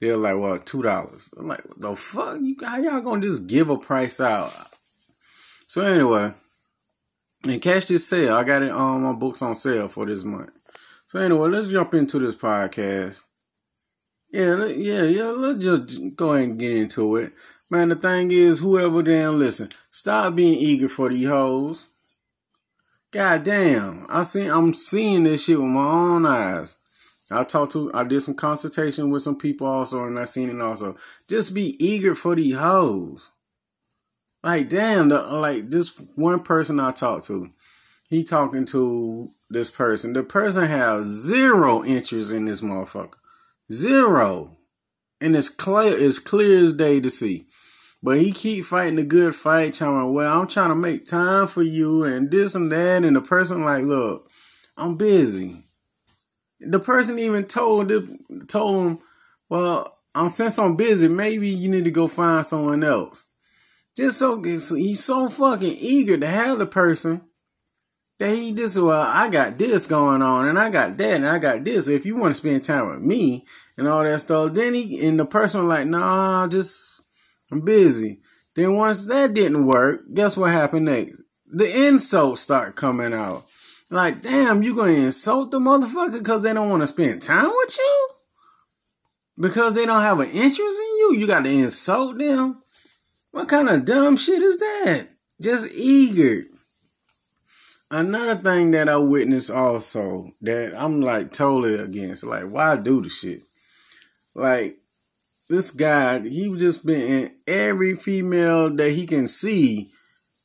they're 0.00 0.16
like, 0.16 0.36
well, 0.36 0.58
two 0.58 0.82
dollars. 0.82 1.30
I'm 1.36 1.48
like, 1.48 1.62
the 1.76 1.94
fuck? 1.96 2.38
You 2.40 2.56
how 2.62 2.78
y'all 2.78 3.00
gonna 3.00 3.22
just 3.22 3.46
give 3.46 3.70
a 3.70 3.78
price 3.78 4.20
out? 4.20 4.52
So 5.66 5.82
anyway, 5.82 6.32
and 7.44 7.62
catch 7.62 7.86
this 7.86 8.06
sale. 8.06 8.36
I 8.36 8.44
got 8.44 8.62
it 8.62 8.70
on 8.70 8.96
um, 8.96 9.02
my 9.02 9.12
books 9.12 9.42
on 9.42 9.54
sale 9.54 9.88
for 9.88 10.06
this 10.06 10.24
month. 10.24 10.50
So 11.06 11.18
anyway, 11.18 11.48
let's 11.48 11.68
jump 11.68 11.94
into 11.94 12.18
this 12.18 12.36
podcast. 12.36 13.22
Yeah, 14.30 14.66
yeah, 14.66 15.02
yeah. 15.02 15.28
Let's 15.28 15.64
just 15.64 16.16
go 16.16 16.32
ahead 16.32 16.48
and 16.48 16.58
get 16.58 16.72
into 16.72 17.16
it. 17.16 17.32
Man, 17.70 17.88
the 17.88 17.96
thing 17.96 18.30
is, 18.30 18.60
whoever 18.60 19.02
damn 19.02 19.38
listen, 19.38 19.68
stop 19.90 20.34
being 20.34 20.58
eager 20.58 20.88
for 20.88 21.08
these 21.08 21.28
hoes. 21.28 21.86
God 23.10 23.44
damn, 23.44 24.06
I 24.08 24.24
see, 24.24 24.46
I'm 24.46 24.74
seeing 24.74 25.22
this 25.22 25.44
shit 25.44 25.58
with 25.58 25.68
my 25.68 25.86
own 25.86 26.26
eyes. 26.26 26.76
I 27.30 27.44
talked 27.44 27.72
to, 27.72 27.90
I 27.94 28.04
did 28.04 28.20
some 28.20 28.34
consultation 28.34 29.10
with 29.10 29.22
some 29.22 29.38
people 29.38 29.66
also, 29.66 30.04
and 30.04 30.18
I 30.18 30.24
seen 30.24 30.50
it 30.50 30.60
also. 30.60 30.96
Just 31.28 31.54
be 31.54 31.82
eager 31.84 32.14
for 32.14 32.34
the 32.34 32.52
hoes. 32.52 33.30
Like 34.42 34.68
damn, 34.68 35.08
the, 35.08 35.22
like 35.22 35.70
this 35.70 35.98
one 36.16 36.42
person 36.42 36.78
I 36.78 36.92
talked 36.92 37.24
to, 37.26 37.50
he 38.10 38.24
talking 38.24 38.66
to 38.66 39.30
this 39.48 39.70
person. 39.70 40.12
The 40.12 40.22
person 40.22 40.66
has 40.66 41.06
zero 41.06 41.82
interest 41.82 42.32
in 42.32 42.44
this 42.44 42.60
motherfucker. 42.60 43.14
Zero. 43.72 44.58
And 45.20 45.34
it's 45.34 45.48
clear, 45.48 45.96
it's 45.96 46.18
clear 46.18 46.62
as 46.62 46.74
day 46.74 47.00
to 47.00 47.08
see. 47.08 47.46
But 48.02 48.18
he 48.18 48.32
keep 48.32 48.66
fighting 48.66 48.96
the 48.96 49.02
good 49.02 49.34
fight, 49.34 49.72
trying, 49.72 50.12
well, 50.12 50.40
I'm 50.40 50.46
trying 50.46 50.68
to 50.68 50.74
make 50.74 51.06
time 51.06 51.46
for 51.46 51.62
you 51.62 52.04
and 52.04 52.30
this 52.30 52.54
and 52.54 52.70
that. 52.70 53.02
And 53.02 53.16
the 53.16 53.22
person 53.22 53.64
like, 53.64 53.84
look, 53.84 54.30
I'm 54.76 54.96
busy. 54.96 55.63
The 56.60 56.80
person 56.80 57.18
even 57.18 57.44
told 57.44 57.92
told 58.48 58.86
him, 58.86 58.98
well, 59.48 59.98
since 60.28 60.58
I'm 60.58 60.76
busy, 60.76 61.08
maybe 61.08 61.48
you 61.48 61.68
need 61.68 61.84
to 61.84 61.90
go 61.90 62.08
find 62.08 62.46
someone 62.46 62.84
else. 62.84 63.26
Just 63.96 64.18
so 64.18 64.42
he's 64.42 65.04
so 65.04 65.28
fucking 65.28 65.76
eager 65.78 66.16
to 66.16 66.26
have 66.26 66.58
the 66.58 66.66
person 66.66 67.22
that 68.18 68.34
he 68.34 68.52
just 68.52 68.76
well, 68.76 69.02
I 69.02 69.28
got 69.28 69.58
this 69.58 69.86
going 69.86 70.22
on 70.22 70.46
and 70.46 70.58
I 70.58 70.70
got 70.70 70.96
that 70.96 71.14
and 71.14 71.26
I 71.26 71.38
got 71.38 71.64
this. 71.64 71.88
If 71.88 72.06
you 72.06 72.16
want 72.16 72.34
to 72.34 72.38
spend 72.38 72.64
time 72.64 72.88
with 72.88 73.00
me 73.00 73.44
and 73.76 73.88
all 73.88 74.02
that 74.04 74.20
stuff, 74.20 74.54
then 74.54 74.74
he 74.74 75.06
and 75.06 75.18
the 75.18 75.26
person 75.26 75.68
like, 75.68 75.86
nah, 75.86 76.46
just 76.46 77.02
I'm 77.50 77.60
busy. 77.60 78.20
Then 78.56 78.74
once 78.76 79.06
that 79.06 79.34
didn't 79.34 79.66
work, 79.66 80.02
guess 80.12 80.36
what 80.36 80.52
happened 80.52 80.86
next? 80.86 81.20
The 81.46 81.86
insults 81.86 82.40
start 82.40 82.76
coming 82.76 83.12
out. 83.12 83.46
Like, 83.90 84.22
damn, 84.22 84.62
you 84.62 84.74
gonna 84.74 84.92
insult 84.92 85.50
the 85.50 85.58
motherfucker 85.58 86.18
because 86.18 86.42
they 86.42 86.52
don't 86.52 86.70
want 86.70 86.82
to 86.82 86.86
spend 86.86 87.22
time 87.22 87.50
with 87.50 87.76
you? 87.78 88.08
Because 89.38 89.74
they 89.74 89.84
don't 89.84 90.00
have 90.00 90.20
an 90.20 90.30
interest 90.30 90.58
in 90.58 90.96
you? 90.98 91.16
You 91.18 91.26
got 91.26 91.44
to 91.44 91.50
insult 91.50 92.18
them? 92.18 92.62
What 93.32 93.48
kind 93.48 93.68
of 93.68 93.84
dumb 93.84 94.16
shit 94.16 94.42
is 94.42 94.58
that? 94.58 95.08
Just 95.40 95.72
eager. 95.72 96.44
Another 97.90 98.36
thing 98.36 98.70
that 98.70 98.88
I 98.88 98.96
witnessed 98.96 99.50
also 99.50 100.30
that 100.40 100.74
I'm 100.80 101.00
like 101.00 101.32
totally 101.32 101.74
against, 101.74 102.24
like, 102.24 102.44
why 102.44 102.76
do 102.76 103.02
the 103.02 103.08
shit? 103.08 103.42
Like, 104.34 104.78
this 105.48 105.70
guy, 105.70 106.20
he 106.20 106.56
just 106.56 106.86
been 106.86 107.02
in 107.02 107.36
every 107.46 107.94
female 107.94 108.74
that 108.74 108.90
he 108.92 109.06
can 109.06 109.28
see 109.28 109.90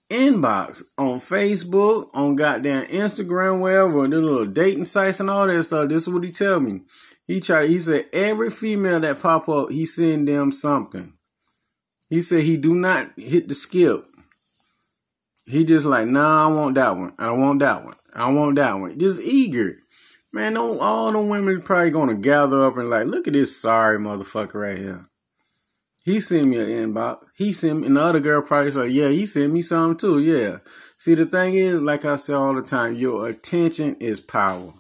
inbox 0.10 0.84
on 0.98 1.20
Facebook, 1.20 2.10
on 2.14 2.36
goddamn 2.36 2.86
Instagram, 2.88 3.62
wherever, 3.62 4.08
the 4.08 4.20
little 4.20 4.46
dating 4.46 4.86
sites 4.86 5.20
and 5.20 5.30
all 5.30 5.48
that 5.48 5.64
stuff. 5.64 5.90
This 5.90 6.08
is 6.08 6.14
what 6.14 6.24
he 6.24 6.32
tell 6.32 6.60
me. 6.60 6.82
He 7.28 7.40
tried, 7.40 7.70
he 7.70 7.80
said 7.80 8.08
every 8.12 8.50
female 8.50 9.00
that 9.02 9.22
pop 9.22 9.48
up, 9.48 9.70
he 9.70 9.86
send 9.86 10.28
them 10.28 10.52
something. 10.52 11.14
He 12.10 12.22
said 12.22 12.44
he 12.44 12.58
do 12.58 12.74
not 12.74 13.12
hit 13.18 13.48
the 13.48 13.54
skip. 13.54 14.06
He 15.46 15.64
just 15.64 15.86
like, 15.86 16.08
nah, 16.08 16.48
I 16.48 16.52
want 16.52 16.76
that 16.76 16.98
one. 16.98 17.14
I 17.20 17.32
want 17.32 17.60
that 17.60 17.86
one. 17.86 17.96
I 18.16 18.30
want 18.32 18.56
that 18.56 18.74
one. 18.80 18.98
Just 19.00 19.22
eager. 19.22 19.78
Man, 20.32 20.58
all 20.58 21.12
the 21.12 21.22
women 21.22 21.62
probably 21.62 21.92
gonna 21.92 22.16
gather 22.16 22.64
up 22.64 22.78
and 22.78 22.90
like, 22.90 23.08
look 23.08 23.28
at 23.28 23.34
this 23.34 23.60
sorry 23.60 23.98
motherfucker 23.98 24.56
right 24.56 24.78
here. 24.78 25.06
He 26.04 26.20
sent 26.20 26.48
me 26.48 26.58
an 26.58 26.94
inbox. 26.94 27.24
He 27.36 27.54
sent 27.54 27.82
me, 27.82 27.88
and 27.88 27.98
the 27.98 28.02
other 28.02 28.20
girl 28.20 28.42
probably 28.42 28.72
said, 28.72 28.92
yeah, 28.92 29.10
he 29.10 29.26
sent 29.26 29.54
me 29.54 29.62
something 29.62 29.98
too. 29.98 30.20
Yeah. 30.20 30.60
See, 30.98 31.14
the 31.14 31.26
thing 31.26 31.56
is, 31.56 31.82
like 31.82 32.06
I 32.06 32.16
say 32.16 32.34
all 32.34 32.54
the 32.54 32.62
time, 32.62 32.96
your 32.96 33.28
attention 33.28 33.96
is 34.00 34.20
power. 34.20 34.74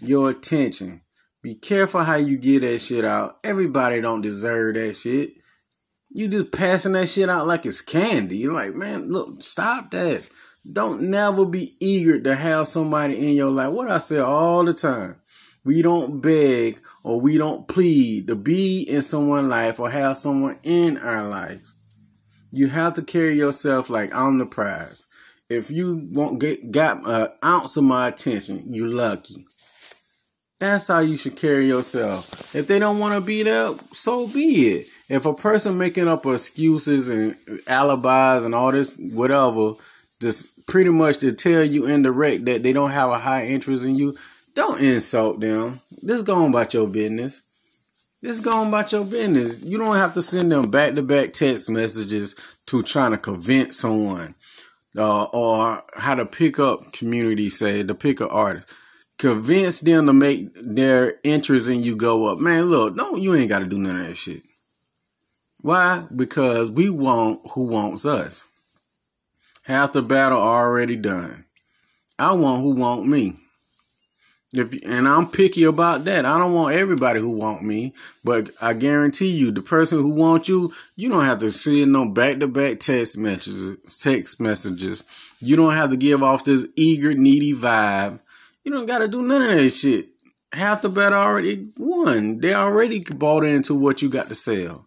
Your 0.00 0.30
attention. 0.30 1.02
Be 1.42 1.54
careful 1.54 2.02
how 2.02 2.16
you 2.16 2.36
get 2.36 2.60
that 2.60 2.80
shit 2.80 3.04
out. 3.04 3.38
Everybody 3.44 4.00
don't 4.00 4.22
deserve 4.22 4.74
that 4.74 4.94
shit. 4.94 5.34
You 6.10 6.28
just 6.28 6.52
passing 6.52 6.92
that 6.92 7.08
shit 7.08 7.28
out 7.28 7.46
like 7.46 7.66
it's 7.66 7.80
candy. 7.80 8.38
You're 8.38 8.52
like, 8.52 8.74
man, 8.74 9.10
look, 9.10 9.42
stop 9.42 9.90
that. 9.90 10.28
Don't 10.70 11.02
never 11.10 11.44
be 11.44 11.76
eager 11.80 12.20
to 12.20 12.34
have 12.34 12.68
somebody 12.68 13.28
in 13.28 13.34
your 13.34 13.50
life. 13.50 13.72
What 13.72 13.90
I 13.90 13.98
say 13.98 14.18
all 14.18 14.64
the 14.64 14.72
time. 14.72 15.16
We 15.64 15.80
don't 15.82 16.20
beg 16.20 16.80
or 17.02 17.20
we 17.20 17.38
don't 17.38 17.66
plead 17.66 18.26
to 18.28 18.36
be 18.36 18.82
in 18.82 19.02
someone's 19.02 19.48
life 19.48 19.80
or 19.80 19.90
have 19.90 20.18
someone 20.18 20.58
in 20.62 20.98
our 20.98 21.26
life. 21.26 21.72
You 22.52 22.68
have 22.68 22.94
to 22.94 23.02
carry 23.02 23.36
yourself 23.36 23.88
like 23.88 24.14
I'm 24.14 24.38
the 24.38 24.46
prize. 24.46 25.06
If 25.48 25.70
you 25.70 26.08
won't 26.12 26.38
get 26.38 26.70
got 26.70 27.06
an 27.06 27.28
ounce 27.44 27.76
of 27.76 27.84
my 27.84 28.08
attention, 28.08 28.64
you 28.72 28.86
lucky. 28.86 29.46
That's 30.58 30.88
how 30.88 31.00
you 31.00 31.16
should 31.16 31.36
carry 31.36 31.66
yourself. 31.66 32.54
If 32.54 32.68
they 32.68 32.78
don't 32.78 32.98
want 32.98 33.14
to 33.14 33.20
be 33.20 33.42
there, 33.42 33.74
so 33.92 34.28
be 34.28 34.68
it. 34.68 34.86
If 35.08 35.26
a 35.26 35.34
person 35.34 35.76
making 35.76 36.08
up 36.08 36.24
excuses 36.26 37.08
and 37.08 37.36
alibis 37.66 38.44
and 38.44 38.54
all 38.54 38.70
this 38.72 38.96
whatever, 38.96 39.72
just 40.20 40.66
pretty 40.66 40.90
much 40.90 41.18
to 41.18 41.32
tell 41.32 41.64
you 41.64 41.86
indirect 41.86 42.44
that 42.46 42.62
they 42.62 42.72
don't 42.72 42.92
have 42.92 43.10
a 43.10 43.18
high 43.18 43.46
interest 43.46 43.84
in 43.84 43.96
you, 43.96 44.16
don't 44.54 44.80
insult 44.80 45.40
them. 45.40 45.80
Just 46.04 46.24
go 46.24 46.34
on 46.34 46.50
about 46.50 46.74
your 46.74 46.86
business. 46.86 47.42
Just 48.22 48.42
go 48.42 48.52
on 48.52 48.68
about 48.68 48.92
your 48.92 49.04
business. 49.04 49.62
You 49.62 49.78
don't 49.78 49.96
have 49.96 50.14
to 50.14 50.22
send 50.22 50.50
them 50.50 50.70
back 50.70 50.94
to 50.94 51.02
back 51.02 51.32
text 51.32 51.68
messages 51.68 52.34
to 52.66 52.82
trying 52.82 53.10
to 53.10 53.18
convince 53.18 53.78
someone. 53.78 54.34
Uh, 54.96 55.24
or 55.24 55.82
how 55.96 56.14
to 56.14 56.24
pick 56.24 56.60
up 56.60 56.92
community 56.92 57.50
say 57.50 57.82
to 57.82 57.92
pick 57.96 58.20
up 58.20 58.32
artist 58.32 58.72
convince 59.18 59.80
them 59.80 60.06
to 60.06 60.12
make 60.12 60.50
their 60.54 61.18
interest 61.24 61.68
in 61.68 61.82
you 61.82 61.96
go 61.96 62.26
up 62.26 62.38
man 62.38 62.66
look 62.66 62.96
don't 62.96 63.20
you 63.20 63.34
ain't 63.34 63.48
got 63.48 63.58
to 63.58 63.66
do 63.66 63.76
none 63.76 64.02
of 64.02 64.06
that 64.06 64.16
shit 64.16 64.44
why? 65.64 66.04
Because 66.14 66.70
we 66.70 66.90
want 66.90 67.40
who 67.52 67.64
wants 67.64 68.04
us. 68.04 68.44
Half 69.62 69.92
the 69.92 70.02
battle 70.02 70.38
already 70.38 70.94
done. 70.94 71.46
I 72.18 72.34
want 72.34 72.60
who 72.60 72.72
want 72.72 73.06
me. 73.06 73.38
If 74.56 74.72
and 74.84 75.08
I'm 75.08 75.28
picky 75.28 75.64
about 75.64 76.04
that. 76.04 76.24
I 76.24 76.38
don't 76.38 76.54
want 76.54 76.76
everybody 76.76 77.18
who 77.18 77.30
want 77.30 77.62
me, 77.62 77.92
but 78.22 78.50
I 78.62 78.72
guarantee 78.72 79.30
you, 79.30 79.50
the 79.50 79.62
person 79.62 79.98
who 79.98 80.10
wants 80.10 80.48
you, 80.48 80.72
you 80.94 81.08
don't 81.08 81.24
have 81.24 81.40
to 81.40 81.50
send 81.50 81.92
no 81.92 82.08
back 82.08 82.38
to 82.38 82.46
back 82.46 82.78
text 82.80 83.18
messages. 83.18 83.76
Text 84.00 84.40
messages. 84.40 85.04
You 85.40 85.56
don't 85.56 85.74
have 85.74 85.90
to 85.90 85.96
give 85.96 86.22
off 86.22 86.44
this 86.44 86.66
eager, 86.76 87.14
needy 87.14 87.52
vibe. 87.52 88.20
You 88.62 88.72
don't 88.72 88.86
got 88.86 88.98
to 88.98 89.08
do 89.08 89.22
none 89.22 89.42
of 89.42 89.56
that 89.56 89.70
shit. 89.70 90.08
Half 90.52 90.82
the 90.82 90.88
battle 90.88 91.18
already 91.18 91.70
won. 91.76 92.38
They 92.38 92.54
already 92.54 93.00
bought 93.00 93.44
into 93.44 93.74
what 93.74 94.02
you 94.02 94.08
got 94.08 94.28
to 94.28 94.34
sell. 94.34 94.86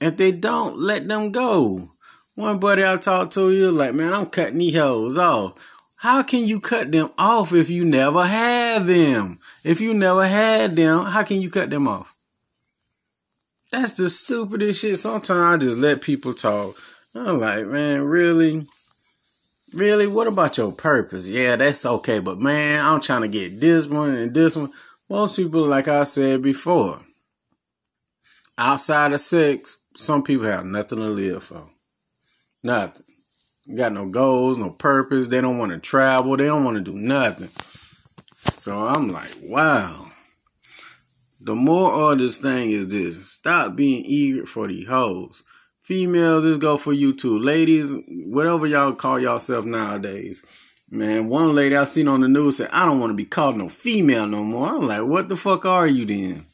If 0.00 0.18
they 0.18 0.32
don't, 0.32 0.78
let 0.78 1.08
them 1.08 1.32
go. 1.32 1.92
One 2.34 2.58
buddy 2.58 2.84
I 2.84 2.98
talked 2.98 3.32
to, 3.32 3.50
you 3.50 3.70
like, 3.70 3.94
man, 3.94 4.12
I'm 4.12 4.26
cutting 4.26 4.58
these 4.58 4.76
hoes 4.76 5.16
off. 5.16 5.54
How 5.96 6.22
can 6.22 6.44
you 6.46 6.60
cut 6.60 6.92
them 6.92 7.10
off 7.16 7.52
if 7.52 7.70
you 7.70 7.84
never 7.84 8.26
had 8.26 8.86
them? 8.86 9.40
If 9.64 9.80
you 9.80 9.94
never 9.94 10.26
had 10.26 10.76
them, 10.76 11.06
how 11.06 11.22
can 11.22 11.40
you 11.40 11.50
cut 11.50 11.70
them 11.70 11.88
off? 11.88 12.14
That's 13.72 13.94
the 13.94 14.10
stupidest 14.10 14.80
shit. 14.80 14.98
Sometimes 14.98 15.62
I 15.62 15.66
just 15.66 15.78
let 15.78 16.02
people 16.02 16.34
talk. 16.34 16.76
I'm 17.14 17.40
like, 17.40 17.66
man, 17.66 18.02
really? 18.02 18.66
Really? 19.72 20.06
What 20.06 20.26
about 20.26 20.58
your 20.58 20.72
purpose? 20.72 21.26
Yeah, 21.26 21.56
that's 21.56 21.84
okay, 21.84 22.20
but 22.20 22.38
man, 22.38 22.84
I'm 22.84 23.00
trying 23.00 23.22
to 23.22 23.28
get 23.28 23.60
this 23.60 23.86
one 23.86 24.14
and 24.14 24.34
this 24.34 24.54
one. 24.54 24.72
Most 25.08 25.36
people, 25.36 25.62
like 25.62 25.88
I 25.88 26.04
said 26.04 26.42
before, 26.42 27.00
outside 28.58 29.12
of 29.12 29.20
sex, 29.20 29.78
some 29.96 30.22
people 30.22 30.46
have 30.46 30.66
nothing 30.66 30.98
to 30.98 31.06
live 31.06 31.42
for. 31.42 31.70
Nothing. 32.62 33.05
Got 33.74 33.92
no 33.92 34.06
goals, 34.06 34.58
no 34.58 34.70
purpose. 34.70 35.26
They 35.26 35.40
don't 35.40 35.58
want 35.58 35.72
to 35.72 35.78
travel. 35.78 36.36
They 36.36 36.46
don't 36.46 36.64
want 36.64 36.76
to 36.76 36.82
do 36.82 36.96
nothing. 36.96 37.48
So 38.56 38.84
I'm 38.84 39.10
like, 39.10 39.34
wow. 39.42 40.06
The 41.40 41.54
more 41.54 42.12
of 42.12 42.18
this 42.18 42.38
thing 42.38 42.70
is 42.70 42.88
this. 42.88 43.28
Stop 43.28 43.76
being 43.76 44.04
eager 44.04 44.46
for 44.46 44.68
the 44.68 44.84
hoes. 44.84 45.42
Females, 45.82 46.44
this 46.44 46.58
go 46.58 46.76
for 46.76 46.92
you 46.92 47.14
too. 47.14 47.38
Ladies, 47.38 47.92
whatever 48.08 48.66
y'all 48.66 48.92
call 48.92 49.20
yourself 49.20 49.64
nowadays. 49.64 50.44
Man, 50.90 51.28
one 51.28 51.54
lady 51.54 51.76
I 51.76 51.84
seen 51.84 52.06
on 52.06 52.20
the 52.20 52.28
news 52.28 52.58
said, 52.58 52.70
I 52.72 52.84
don't 52.84 53.00
want 53.00 53.10
to 53.10 53.14
be 53.14 53.24
called 53.24 53.56
no 53.56 53.68
female 53.68 54.26
no 54.26 54.44
more. 54.44 54.68
I'm 54.68 54.86
like, 54.86 55.02
what 55.02 55.28
the 55.28 55.36
fuck 55.36 55.64
are 55.64 55.86
you 55.86 56.06
then? 56.06 56.46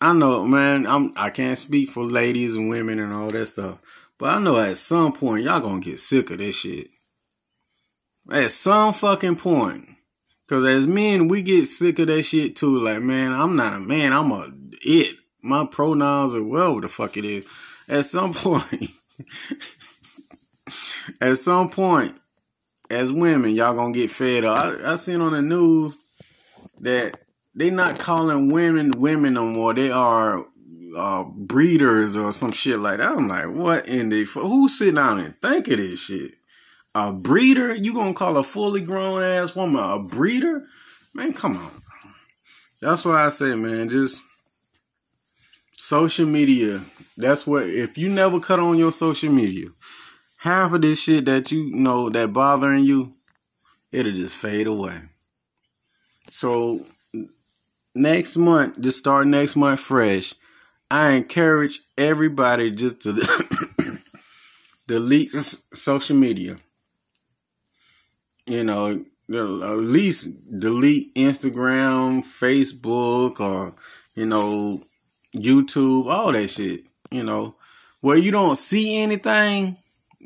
I 0.00 0.12
know, 0.12 0.44
man, 0.44 0.86
I'm 0.86 1.12
I 1.16 1.30
can't 1.30 1.56
speak 1.56 1.90
for 1.90 2.02
ladies 2.02 2.54
and 2.54 2.68
women 2.68 2.98
and 2.98 3.12
all 3.12 3.28
that 3.28 3.46
stuff. 3.46 3.78
But 4.22 4.36
I 4.36 4.38
know 4.38 4.56
at 4.56 4.78
some 4.78 5.12
point 5.12 5.42
y'all 5.42 5.58
gonna 5.58 5.80
get 5.80 5.98
sick 5.98 6.30
of 6.30 6.38
this 6.38 6.54
shit. 6.54 6.90
At 8.30 8.52
some 8.52 8.94
fucking 8.94 9.34
point. 9.34 9.88
Cause 10.48 10.64
as 10.64 10.86
men, 10.86 11.26
we 11.26 11.42
get 11.42 11.66
sick 11.66 11.98
of 11.98 12.06
that 12.06 12.22
shit 12.22 12.54
too. 12.54 12.78
Like, 12.78 13.02
man, 13.02 13.32
I'm 13.32 13.56
not 13.56 13.74
a 13.74 13.80
man, 13.80 14.12
I'm 14.12 14.30
a 14.30 14.52
it. 14.82 15.16
My 15.42 15.66
pronouns 15.66 16.34
are 16.34 16.42
whatever 16.44 16.82
the 16.82 16.88
fuck 16.88 17.16
it 17.16 17.24
is. 17.24 17.48
At 17.88 18.04
some 18.04 18.32
point, 18.34 18.90
at 21.20 21.36
some 21.38 21.68
point, 21.68 22.16
as 22.88 23.10
women, 23.10 23.50
y'all 23.50 23.74
gonna 23.74 23.92
get 23.92 24.12
fed 24.12 24.44
up. 24.44 24.56
I, 24.56 24.92
I 24.92 24.94
seen 24.94 25.20
on 25.20 25.32
the 25.32 25.42
news 25.42 25.98
that 26.78 27.18
they 27.56 27.70
not 27.70 27.98
calling 27.98 28.52
women 28.52 28.92
women 28.92 29.34
no 29.34 29.46
more. 29.46 29.74
They 29.74 29.90
are 29.90 30.46
uh, 30.96 31.24
breeders 31.24 32.16
or 32.16 32.32
some 32.32 32.52
shit 32.52 32.78
like 32.78 32.98
that. 32.98 33.12
I'm 33.12 33.28
like, 33.28 33.46
what 33.46 33.86
in 33.86 34.08
the 34.08 34.24
who's 34.24 34.78
sitting 34.78 34.94
down 34.96 35.20
and 35.20 35.40
think 35.40 35.68
of 35.68 35.78
this 35.78 36.00
shit? 36.00 36.34
A 36.94 37.12
breeder? 37.12 37.74
You 37.74 37.94
gonna 37.94 38.14
call 38.14 38.36
a 38.36 38.44
fully 38.44 38.80
grown 38.80 39.22
ass 39.22 39.54
woman 39.54 39.82
a 39.82 39.98
breeder? 39.98 40.66
Man, 41.14 41.32
come 41.32 41.56
on. 41.56 41.82
That's 42.80 43.04
why 43.04 43.24
I 43.24 43.28
say, 43.28 43.54
man, 43.54 43.88
just 43.88 44.20
social 45.76 46.26
media. 46.26 46.80
That's 47.16 47.46
what 47.46 47.64
if 47.64 47.96
you 47.96 48.08
never 48.08 48.40
cut 48.40 48.58
on 48.58 48.78
your 48.78 48.92
social 48.92 49.32
media, 49.32 49.68
half 50.38 50.72
of 50.72 50.82
this 50.82 51.02
shit 51.02 51.24
that 51.26 51.50
you 51.52 51.70
know 51.72 52.10
that 52.10 52.32
bothering 52.32 52.84
you, 52.84 53.14
it'll 53.90 54.12
just 54.12 54.34
fade 54.34 54.66
away. 54.66 55.00
So 56.30 56.84
next 57.94 58.36
month, 58.36 58.80
just 58.80 58.98
start 58.98 59.26
next 59.26 59.56
month 59.56 59.80
fresh. 59.80 60.34
I 60.92 61.12
encourage 61.12 61.80
everybody 61.96 62.70
just 62.70 63.00
to 63.00 63.14
delete 64.86 65.30
social 65.30 66.16
media. 66.16 66.58
You 68.46 68.64
know, 68.64 69.02
at 69.30 69.78
least 69.78 70.28
delete 70.60 71.14
Instagram, 71.14 72.22
Facebook, 72.22 73.40
or 73.40 73.74
you 74.14 74.26
know, 74.26 74.82
YouTube, 75.34 76.12
all 76.12 76.30
that 76.32 76.48
shit. 76.48 76.84
You 77.10 77.22
know, 77.22 77.54
where 78.02 78.18
you 78.18 78.30
don't 78.30 78.56
see 78.56 78.98
anything, 78.98 79.78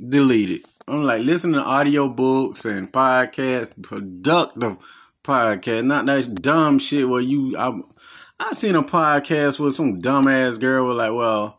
delete 0.09 0.51
it. 0.51 0.63
I'm 0.89 1.05
like 1.05 1.23
listen 1.23 1.53
to 1.53 1.63
audio 1.63 2.09
books 2.09 2.65
and 2.65 2.93
podcasts, 2.93 3.81
productive 3.81 4.79
podcast, 5.23 5.85
not 5.85 6.07
that 6.07 6.43
dumb 6.43 6.81
shit 6.81 7.09
where 7.09 7.21
you 7.21 7.57
I 7.57 7.73
I 8.39 8.53
seen 8.53 8.75
a 8.77 8.83
podcast 8.83 9.59
with 9.59 9.75
some 9.75 10.01
dumbass 10.01 10.61
girl 10.61 10.87
was 10.87 10.97
like, 10.97 11.13
well, 11.13 11.59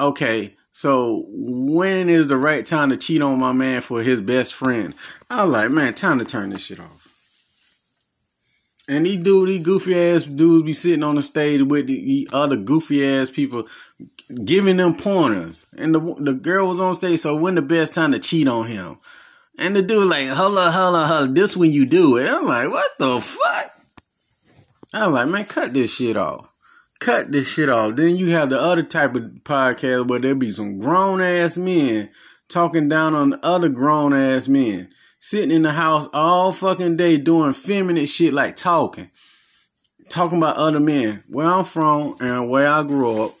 okay, 0.00 0.56
so 0.72 1.24
when 1.28 2.08
is 2.08 2.28
the 2.28 2.36
right 2.36 2.64
time 2.64 2.90
to 2.90 2.96
cheat 2.96 3.22
on 3.22 3.38
my 3.38 3.52
man 3.52 3.80
for 3.80 4.02
his 4.02 4.20
best 4.20 4.54
friend? 4.54 4.94
I 5.28 5.44
was 5.44 5.52
like, 5.52 5.70
man, 5.70 5.94
time 5.94 6.18
to 6.18 6.24
turn 6.24 6.50
this 6.50 6.62
shit 6.62 6.80
off. 6.80 7.00
And 8.88 9.06
these 9.06 9.22
dude, 9.22 9.48
these 9.48 9.62
goofy 9.62 9.96
ass 9.96 10.24
dudes 10.24 10.66
be 10.66 10.72
sitting 10.72 11.04
on 11.04 11.14
the 11.14 11.22
stage 11.22 11.62
with 11.62 11.86
the 11.86 12.28
other 12.32 12.56
goofy 12.56 13.06
ass 13.06 13.30
people 13.30 13.68
giving 14.44 14.78
them 14.78 14.96
pointers. 14.96 15.66
And 15.78 15.94
the 15.94 16.00
the 16.18 16.32
girl 16.32 16.66
was 16.66 16.80
on 16.80 16.94
stage, 16.94 17.20
so 17.20 17.36
when 17.36 17.54
the 17.54 17.62
best 17.62 17.94
time 17.94 18.10
to 18.10 18.18
cheat 18.18 18.48
on 18.48 18.66
him? 18.66 18.98
And 19.56 19.76
the 19.76 19.82
dude 19.82 20.08
like, 20.08 20.28
up, 20.30 20.38
hold 20.38 20.58
up, 20.58 21.34
this 21.34 21.56
when 21.56 21.70
you 21.70 21.86
do 21.86 22.16
it. 22.16 22.28
I'm 22.28 22.46
like, 22.46 22.68
what 22.70 22.90
the 22.98 23.20
fuck? 23.20 23.79
I'm 24.92 25.12
like, 25.12 25.28
man, 25.28 25.44
cut 25.44 25.72
this 25.72 25.94
shit 25.94 26.16
off. 26.16 26.52
Cut 26.98 27.32
this 27.32 27.52
shit 27.52 27.68
off. 27.68 27.96
Then 27.96 28.16
you 28.16 28.30
have 28.30 28.50
the 28.50 28.60
other 28.60 28.82
type 28.82 29.14
of 29.14 29.22
podcast 29.44 30.08
where 30.08 30.18
there 30.18 30.34
be 30.34 30.52
some 30.52 30.78
grown 30.78 31.20
ass 31.20 31.56
men 31.56 32.10
talking 32.48 32.88
down 32.88 33.14
on 33.14 33.38
other 33.42 33.68
grown 33.68 34.12
ass 34.12 34.48
men. 34.48 34.90
Sitting 35.18 35.50
in 35.50 35.62
the 35.62 35.72
house 35.72 36.08
all 36.12 36.50
fucking 36.52 36.96
day 36.96 37.18
doing 37.18 37.52
feminine 37.52 38.06
shit 38.06 38.32
like 38.32 38.56
talking. 38.56 39.10
Talking 40.08 40.38
about 40.38 40.56
other 40.56 40.80
men. 40.80 41.22
Where 41.28 41.46
I'm 41.46 41.64
from 41.64 42.16
and 42.20 42.50
where 42.50 42.68
I 42.68 42.82
grew 42.82 43.24
up, 43.24 43.34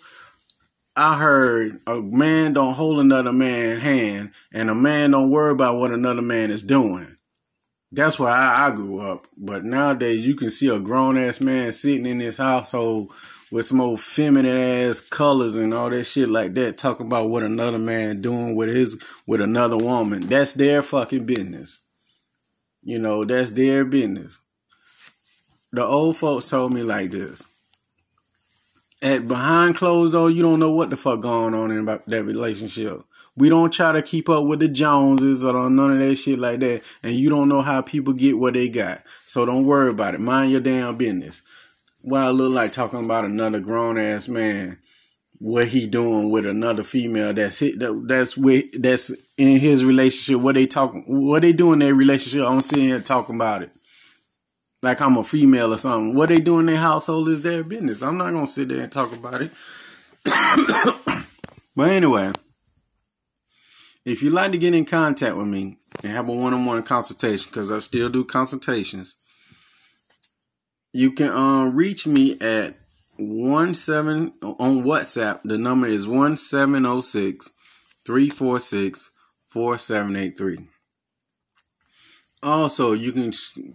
I 0.94 1.18
heard 1.18 1.80
a 1.86 1.96
man 1.96 2.52
don't 2.52 2.74
hold 2.74 3.00
another 3.00 3.32
man's 3.32 3.82
hand 3.82 4.32
and 4.52 4.70
a 4.70 4.74
man 4.74 5.12
don't 5.12 5.30
worry 5.30 5.52
about 5.52 5.78
what 5.78 5.92
another 5.92 6.22
man 6.22 6.50
is 6.50 6.62
doing. 6.62 7.16
That's 7.92 8.18
where 8.18 8.30
I, 8.30 8.68
I 8.68 8.70
grew 8.70 9.00
up. 9.00 9.26
But 9.36 9.64
nowadays, 9.64 10.26
you 10.26 10.36
can 10.36 10.50
see 10.50 10.68
a 10.68 10.78
grown 10.78 11.18
ass 11.18 11.40
man 11.40 11.72
sitting 11.72 12.06
in 12.06 12.20
his 12.20 12.38
household 12.38 13.12
with 13.50 13.66
some 13.66 13.80
old 13.80 14.00
feminine 14.00 14.56
ass 14.56 15.00
colors 15.00 15.56
and 15.56 15.74
all 15.74 15.90
that 15.90 16.04
shit 16.04 16.28
like 16.28 16.54
that, 16.54 16.78
talking 16.78 17.06
about 17.06 17.30
what 17.30 17.42
another 17.42 17.78
man 17.78 18.20
doing 18.20 18.54
with 18.54 18.68
his 18.68 18.96
with 19.26 19.40
another 19.40 19.76
woman. 19.76 20.20
That's 20.20 20.54
their 20.54 20.82
fucking 20.82 21.26
business. 21.26 21.80
You 22.82 22.98
know, 22.98 23.24
that's 23.24 23.50
their 23.50 23.84
business. 23.84 24.38
The 25.72 25.84
old 25.84 26.16
folks 26.16 26.48
told 26.48 26.72
me 26.72 26.82
like 26.82 27.10
this. 27.10 27.44
At 29.02 29.26
behind 29.26 29.76
closed 29.76 30.12
door, 30.12 30.30
you 30.30 30.42
don't 30.42 30.60
know 30.60 30.72
what 30.72 30.90
the 30.90 30.96
fuck 30.96 31.20
going 31.20 31.54
on 31.54 31.70
in 31.70 31.78
about 31.78 32.04
that 32.06 32.24
relationship. 32.24 33.02
We 33.34 33.48
don't 33.48 33.72
try 33.72 33.92
to 33.92 34.02
keep 34.02 34.28
up 34.28 34.44
with 34.44 34.60
the 34.60 34.68
Joneses 34.68 35.42
or 35.44 35.70
none 35.70 35.92
of 35.92 35.98
that 36.00 36.16
shit 36.16 36.38
like 36.38 36.60
that. 36.60 36.82
And 37.02 37.14
you 37.14 37.30
don't 37.30 37.48
know 37.48 37.62
how 37.62 37.80
people 37.80 38.12
get 38.12 38.38
what 38.38 38.54
they 38.54 38.68
got. 38.68 39.02
So 39.26 39.46
don't 39.46 39.64
worry 39.64 39.90
about 39.90 40.14
it. 40.14 40.20
Mind 40.20 40.52
your 40.52 40.60
damn 40.60 40.96
business. 40.96 41.40
What 42.02 42.20
I 42.20 42.28
look 42.28 42.52
like 42.52 42.72
talking 42.72 43.02
about 43.02 43.24
another 43.24 43.60
grown 43.60 43.96
ass 43.96 44.28
man, 44.28 44.78
what 45.38 45.68
he 45.68 45.86
doing 45.86 46.30
with 46.30 46.44
another 46.44 46.84
female 46.84 47.32
that's 47.32 47.58
hit, 47.58 47.78
that, 47.78 48.04
that's 48.06 48.36
with 48.36 48.82
that's 48.82 49.10
in 49.38 49.58
his 49.58 49.82
relationship. 49.82 50.42
What 50.42 50.56
they 50.56 50.66
talking, 50.66 51.04
what 51.06 51.40
they 51.40 51.52
doing 51.52 51.74
in 51.74 51.78
their 51.80 51.94
relationship. 51.94 52.46
I'm 52.46 52.60
sitting 52.60 52.84
here 52.84 53.00
talking 53.00 53.36
about 53.36 53.62
it 53.62 53.70
like 54.82 55.00
I'm 55.00 55.16
a 55.16 55.24
female 55.24 55.74
or 55.74 55.78
something. 55.78 56.14
What 56.14 56.28
they 56.28 56.38
do 56.38 56.58
in 56.58 56.66
their 56.66 56.78
household 56.78 57.28
is 57.28 57.42
their 57.42 57.62
business. 57.62 58.02
I'm 58.02 58.16
not 58.16 58.32
gonna 58.32 58.46
sit 58.46 58.68
there 58.68 58.80
and 58.80 58.92
talk 58.92 59.12
about 59.12 59.42
it. 59.42 59.52
but 61.76 61.90
anyway, 61.90 62.32
if 64.04 64.22
you'd 64.22 64.32
like 64.32 64.52
to 64.52 64.58
get 64.58 64.74
in 64.74 64.84
contact 64.84 65.36
with 65.36 65.46
me 65.46 65.78
and 66.02 66.12
have 66.12 66.28
a 66.28 66.32
one-on-one 66.32 66.82
consultation, 66.82 67.48
because 67.50 67.70
I 67.70 67.78
still 67.78 68.08
do 68.08 68.24
consultations, 68.24 69.16
you 70.92 71.12
can 71.12 71.28
um, 71.28 71.76
reach 71.76 72.06
me 72.06 72.38
at 72.40 72.76
one 73.16 73.74
seven 73.74 74.32
on 74.42 74.82
WhatsApp. 74.82 75.40
The 75.44 75.58
number 75.58 75.86
is 75.86 76.06
one 76.06 76.36
seven 76.36 76.82
zero 76.84 76.96
oh 76.96 77.00
six 77.02 77.50
three 78.04 78.30
four 78.30 78.58
six 78.58 79.10
four 79.46 79.76
seven 79.78 80.16
eight 80.16 80.38
three. 80.38 80.66
Also, 82.42 82.92
you 82.92 83.12
can 83.12 83.32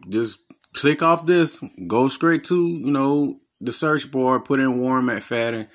just 0.10 0.40
click 0.76 1.02
off 1.02 1.26
this, 1.26 1.64
go 1.88 2.08
straight 2.08 2.44
to, 2.46 2.68
you 2.68 2.92
know, 2.92 3.40
the 3.62 3.72
search 3.72 4.12
bar, 4.12 4.40
put 4.40 4.60
in 4.60 4.80
Warren 4.80 5.06
McFadden 5.06 5.68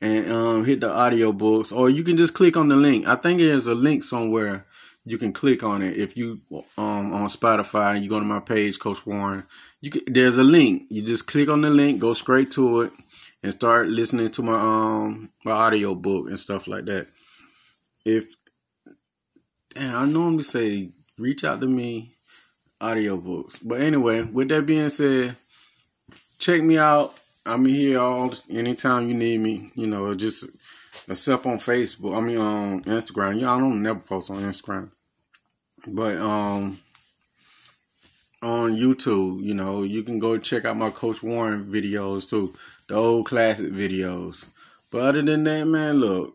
and 0.00 0.32
um, 0.32 0.64
hit 0.64 0.80
the 0.80 0.90
audio 0.90 1.32
books, 1.32 1.72
or 1.72 1.88
you 1.88 2.02
can 2.02 2.16
just 2.16 2.34
click 2.34 2.56
on 2.56 2.68
the 2.68 2.76
link. 2.76 3.06
I 3.06 3.16
think 3.16 3.38
there's 3.38 3.66
a 3.66 3.74
link 3.74 4.02
somewhere 4.02 4.66
you 5.06 5.18
can 5.18 5.32
click 5.32 5.62
on 5.62 5.82
it 5.82 5.96
if 5.96 6.16
you 6.16 6.40
um 6.76 7.14
on 7.14 7.28
Spotify 7.28 8.02
you 8.02 8.08
go 8.08 8.18
to 8.18 8.24
my 8.24 8.40
page, 8.40 8.78
Coach 8.80 9.06
Warren. 9.06 9.44
You 9.80 9.92
can, 9.92 10.02
there's 10.08 10.36
a 10.36 10.42
link. 10.42 10.82
You 10.90 11.02
just 11.02 11.28
click 11.28 11.48
on 11.48 11.60
the 11.60 11.70
link, 11.70 12.00
go 12.00 12.12
straight 12.12 12.50
to 12.52 12.80
it, 12.82 12.92
and 13.42 13.52
start 13.52 13.88
listening 13.88 14.30
to 14.32 14.42
my 14.42 14.54
um 14.54 15.30
my 15.44 15.52
audio 15.52 15.94
book 15.94 16.28
and 16.28 16.40
stuff 16.40 16.66
like 16.66 16.86
that. 16.86 17.06
If 18.04 18.34
and 19.76 19.96
I 19.96 20.06
normally 20.06 20.42
say 20.42 20.90
reach 21.18 21.44
out 21.44 21.60
to 21.60 21.68
me, 21.68 22.15
audiobooks. 22.80 23.58
But 23.62 23.80
anyway, 23.80 24.22
with 24.22 24.48
that 24.48 24.66
being 24.66 24.88
said, 24.88 25.36
check 26.38 26.62
me 26.62 26.78
out. 26.78 27.18
I'm 27.44 27.64
here 27.64 28.00
all 28.00 28.34
anytime 28.50 29.08
you 29.08 29.14
need 29.14 29.40
me. 29.40 29.70
You 29.74 29.86
know, 29.86 30.14
just 30.14 30.48
except 31.08 31.46
on 31.46 31.58
Facebook. 31.58 32.16
I 32.16 32.20
mean 32.20 32.38
on 32.38 32.82
Instagram. 32.84 33.40
Yeah, 33.40 33.54
I 33.54 33.58
don't 33.58 33.82
never 33.82 34.00
post 34.00 34.30
on 34.30 34.38
Instagram. 34.38 34.90
But 35.86 36.16
um 36.18 36.78
on 38.42 38.76
YouTube, 38.76 39.42
you 39.42 39.54
know, 39.54 39.82
you 39.82 40.02
can 40.02 40.18
go 40.18 40.38
check 40.38 40.64
out 40.64 40.76
my 40.76 40.90
Coach 40.90 41.22
Warren 41.22 41.66
videos 41.66 42.28
too. 42.28 42.54
The 42.88 42.94
old 42.94 43.26
classic 43.26 43.72
videos. 43.72 44.48
But 44.90 45.02
other 45.02 45.22
than 45.22 45.44
that, 45.44 45.64
man, 45.64 45.94
look. 45.94 46.34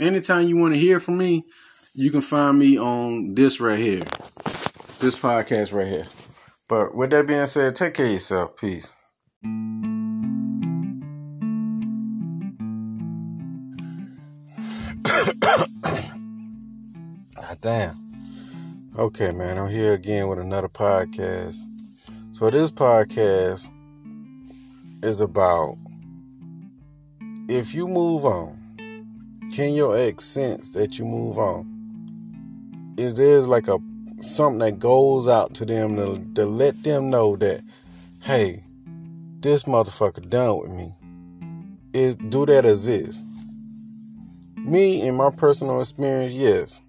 Anytime 0.00 0.46
you 0.46 0.56
want 0.56 0.74
to 0.74 0.80
hear 0.80 1.00
from 1.00 1.18
me, 1.18 1.44
you 1.92 2.12
can 2.12 2.20
find 2.20 2.56
me 2.56 2.78
on 2.78 3.34
this 3.34 3.58
right 3.58 3.78
here. 3.78 4.04
This 5.00 5.16
podcast 5.16 5.72
right 5.72 5.86
here. 5.86 6.08
But 6.66 6.92
with 6.92 7.10
that 7.10 7.24
being 7.28 7.46
said, 7.46 7.76
take 7.76 7.94
care 7.94 8.06
of 8.06 8.12
yourself. 8.12 8.56
Peace. 8.56 8.90
God 15.38 15.70
ah, 17.36 17.54
damn. 17.60 17.96
Okay, 18.98 19.30
man, 19.30 19.56
I'm 19.56 19.70
here 19.70 19.92
again 19.92 20.26
with 20.26 20.40
another 20.40 20.68
podcast. 20.68 21.58
So 22.32 22.50
this 22.50 22.72
podcast 22.72 23.68
is 25.04 25.20
about 25.20 25.76
if 27.48 27.72
you 27.72 27.86
move 27.86 28.24
on, 28.24 28.58
can 29.52 29.74
your 29.74 29.96
ex 29.96 30.24
sense 30.24 30.70
that 30.70 30.98
you 30.98 31.04
move 31.04 31.38
on? 31.38 31.76
Is 32.96 33.14
there's 33.14 33.46
like 33.46 33.68
a 33.68 33.78
something 34.20 34.58
that 34.58 34.78
goes 34.78 35.28
out 35.28 35.54
to 35.54 35.64
them 35.64 35.96
to, 35.96 36.24
to 36.34 36.46
let 36.46 36.82
them 36.82 37.10
know 37.10 37.36
that, 37.36 37.62
hey, 38.22 38.64
this 39.40 39.64
motherfucker 39.64 40.28
done 40.28 40.60
with 40.60 40.70
me. 40.70 40.92
Is 41.92 42.16
do 42.16 42.44
that 42.46 42.64
exist? 42.66 43.24
Me, 44.56 45.00
in 45.00 45.14
my 45.14 45.30
personal 45.30 45.80
experience, 45.80 46.32
yes. 46.32 46.80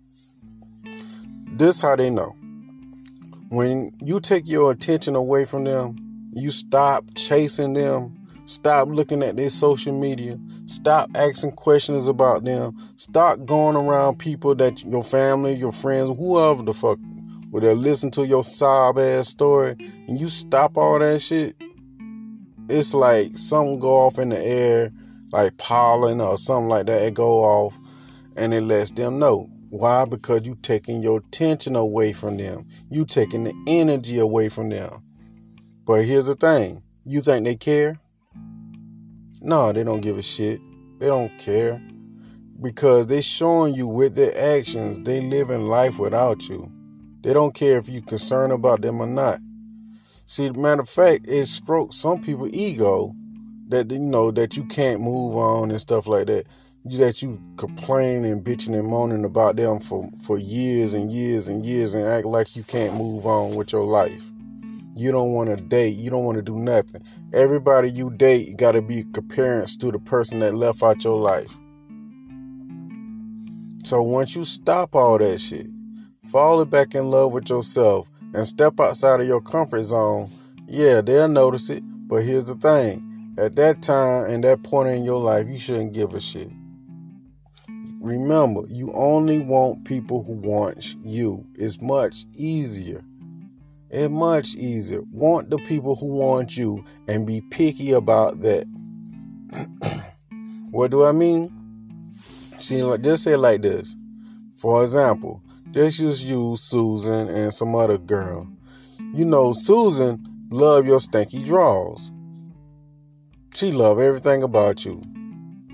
This 1.52 1.80
how 1.82 1.96
they 1.96 2.10
know. 2.10 2.36
When 3.50 3.92
you 4.02 4.20
take 4.20 4.48
your 4.48 4.72
attention 4.72 5.15
away 5.15 5.46
from 5.46 5.63
them, 5.63 5.96
you 6.34 6.50
stop 6.52 7.06
chasing 7.15 7.74
them, 7.74 8.28
stop 8.46 8.88
looking 8.88 9.24
at 9.24 9.38
their 9.38 9.50
social 9.50 9.98
media, 9.98 10.38
stop 10.65 11.10
asking 11.15 11.54
questions 11.54 12.08
about 12.08 12.44
them, 12.44 12.76
stop 12.96 13.46
going 13.46 13.76
around 13.76 14.20
people 14.20 14.56
that 14.56 14.84
your 14.84 15.04
family, 15.04 15.54
your 15.54 15.72
friends, 15.72 16.18
whoever 16.18 16.63
the 16.63 16.74
fuck, 16.74 17.00
will 17.51 17.62
they 17.62 17.73
listen 17.73 18.12
to 18.12 18.25
your 18.25 18.43
sob 18.43 18.97
ass 18.99 19.29
story, 19.29 19.75
and 20.07 20.19
you 20.19 20.29
stop 20.29 20.77
all 20.77 20.99
that 20.99 21.21
shit. 21.21 21.55
It's 22.69 22.93
like 22.93 23.38
something 23.38 23.79
go 23.79 23.95
off 23.95 24.19
in 24.19 24.29
the 24.29 24.39
air, 24.39 24.91
like 25.31 25.57
pollen 25.57 26.21
or 26.21 26.38
something 26.38 26.69
like 26.69 26.85
that. 26.85 27.01
It 27.01 27.13
go 27.13 27.43
off, 27.43 27.77
and 28.35 28.53
it 28.53 28.62
lets 28.62 28.91
them 28.91 29.19
know 29.19 29.49
why? 29.69 30.05
Because 30.05 30.47
you 30.47 30.55
taking 30.55 31.01
your 31.01 31.19
attention 31.19 31.75
away 31.75 32.12
from 32.13 32.38
them. 32.38 32.67
You 32.89 33.05
taking 33.05 33.43
the 33.43 33.53
energy 33.67 34.17
away 34.17 34.49
from 34.49 34.69
them. 34.69 35.03
But 35.85 36.05
here's 36.05 36.25
the 36.25 36.35
thing. 36.35 36.81
You 37.05 37.21
think 37.21 37.45
they 37.45 37.55
care? 37.55 37.99
No, 39.41 39.71
they 39.71 39.83
don't 39.83 40.01
give 40.01 40.17
a 40.17 40.23
shit. 40.23 40.59
They 40.99 41.05
don't 41.05 41.38
care. 41.38 41.81
Because 42.59 43.07
they 43.07 43.21
showing 43.21 43.75
you 43.75 43.88
with 43.88 44.15
their 44.15 44.35
actions, 44.38 45.05
they 45.05 45.21
living 45.21 45.62
life 45.62 45.99
without 45.99 46.49
you. 46.49 46.71
They 47.21 47.34
don't 47.34 47.53
care 47.53 47.77
if 47.77 47.89
you're 47.89 48.01
concerned 48.01 48.53
about 48.53 48.82
them 48.82 49.01
or 49.01 49.08
not. 49.08 49.39
See, 50.25 50.49
matter 50.51 50.82
of 50.82 50.89
fact, 50.89 51.27
it 51.27 51.45
strokes 51.47 51.97
some 51.97 52.21
people 52.21 52.47
ego 52.53 53.15
that 53.67 53.91
you 53.91 53.99
know 53.99 54.32
that 54.32 54.58
you 54.58 54.63
can't 54.65 55.01
move 55.01 55.36
on 55.36 55.71
and 55.71 55.82
stuff 55.82 56.08
like 56.08 56.27
that 56.27 56.45
that 56.86 57.21
you 57.21 57.41
complain 57.58 58.25
and 58.25 58.43
bitching 58.43 58.77
and 58.77 58.88
moaning 58.88 59.25
about 59.25 59.58
them 59.58 59.79
for, 59.79 60.10
for 60.23 60.38
years 60.38 60.93
and 60.93 61.12
years 61.12 61.47
and 61.47 61.65
years 61.65 61.93
and 61.93 62.05
act 62.05 62.25
like 62.25 62.55
you 62.55 62.63
can't 62.63 62.95
move 62.95 63.25
on 63.25 63.53
with 63.55 63.71
your 63.71 63.84
life. 63.84 64.23
You 64.95 65.12
don't 65.12 65.34
want 65.34 65.49
to 65.49 65.55
date. 65.55 65.95
You 65.95 66.10
don't 66.10 66.25
want 66.25 66.38
to 66.38 66.41
do 66.41 66.55
nothing. 66.55 67.01
Everybody 67.34 67.89
you 67.89 68.10
date 68.12 68.58
got 68.58 68.73
to 68.73 68.82
be 68.82 69.03
comparants 69.03 69.79
to 69.79 69.91
the 69.91 69.99
person 69.99 70.39
that 70.39 70.55
left 70.55 70.82
out 70.82 71.03
your 71.03 71.17
life. 71.17 71.51
So 73.84 74.01
once 74.01 74.36
you 74.36 74.43
stop 74.45 74.95
all 74.95 75.17
that 75.19 75.39
shit, 75.39 75.67
fall 76.30 76.63
back 76.65 76.94
in 76.94 77.10
love 77.10 77.34
with 77.34 77.50
yourself 77.50 78.10
and 78.34 78.48
step 78.48 78.80
outside 78.80 79.20
of 79.22 79.28
your 79.28 79.42
comfort 79.42 79.84
zone, 79.84 80.30
yeah, 80.68 81.02
they'll 81.02 81.28
notice 81.28 81.70
it. 81.70 81.84
But 82.08 82.24
here's 82.24 82.46
the 82.46 82.56
thing. 82.56 83.34
At 83.38 83.56
that 83.56 83.82
time 83.82 84.26
and 84.26 84.44
that 84.44 84.63
point 84.63 84.89
in 84.89 85.04
your 85.04 85.20
life, 85.20 85.48
you 85.48 85.60
shouldn't 85.60 85.94
give 85.94 86.13
a 86.13 86.20
shit. 86.20 86.52
Remember, 88.00 88.62
you 88.68 88.92
only 88.94 89.39
want 89.39 89.86
people 89.86 90.24
who 90.24 90.34
want 90.34 90.96
you. 91.04 91.46
It's 91.56 91.82
much 91.82 92.26
easier. 92.36 93.04
It's 93.89 94.12
much 94.12 94.56
easier. 94.56 95.02
Want 95.12 95.50
the 95.50 95.58
people 95.58 95.96
who 95.96 96.18
want 96.18 96.56
you 96.56 96.86
and 97.08 97.26
be 97.26 97.42
picky 97.42 97.92
about 97.92 98.42
that. 98.42 98.65
what 100.72 100.92
do 100.92 101.04
I 101.04 101.12
mean? 101.12 101.52
See, 102.60 102.80
just 103.02 103.24
say 103.24 103.36
like 103.36 103.63
this. 103.63 103.96
For 104.58 104.84
example, 104.84 105.42
let's 105.73 105.97
just 105.97 106.23
use 106.23 106.62
Susan 106.62 107.29
and 107.29 107.53
some 107.53 107.75
other 107.75 107.97
girl. 107.97 108.47
You 109.13 109.25
know, 109.25 109.51
Susan 109.51 110.25
love 110.49 110.86
your 110.86 110.99
stanky 110.99 111.43
draws. 111.45 112.12
She 113.53 113.71
love 113.71 113.99
everything 113.99 114.43
about 114.43 114.86
you 114.86 115.01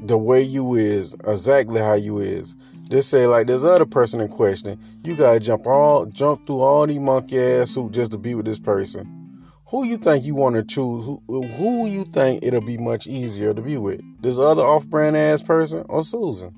the 0.08 0.18
way 0.18 0.42
you 0.42 0.76
is, 0.76 1.14
exactly 1.26 1.80
how 1.80 1.94
you 1.94 2.20
is. 2.20 2.56
Just 2.90 3.10
say 3.10 3.26
like 3.26 3.48
this 3.48 3.64
other 3.64 3.86
person 3.86 4.22
in 4.22 4.28
question, 4.28 4.80
you 5.04 5.16
gotta 5.16 5.40
jump 5.40 5.66
all 5.66 6.06
jump 6.06 6.46
through 6.46 6.62
all 6.62 6.86
these 6.86 7.00
monkey 7.00 7.40
ass 7.40 7.74
hoops 7.74 7.96
just 7.96 8.12
to 8.12 8.18
be 8.18 8.36
with 8.36 8.46
this 8.46 8.60
person. 8.60 9.42
Who 9.70 9.84
you 9.84 9.98
think 9.98 10.24
you 10.24 10.36
want 10.36 10.56
to 10.56 10.64
choose? 10.64 11.06
Who, 11.06 11.22
who 11.28 11.88
you 11.88 12.04
think 12.06 12.44
it'll 12.44 12.62
be 12.62 12.78
much 12.78 13.08
easier 13.08 13.52
to 13.52 13.62
be 13.62 13.78
with? 13.78 14.02
This 14.22 14.38
other 14.38 14.62
off-brand 14.62 15.18
ass 15.18 15.42
person 15.42 15.84
or 15.90 16.04
Susan? 16.04 16.56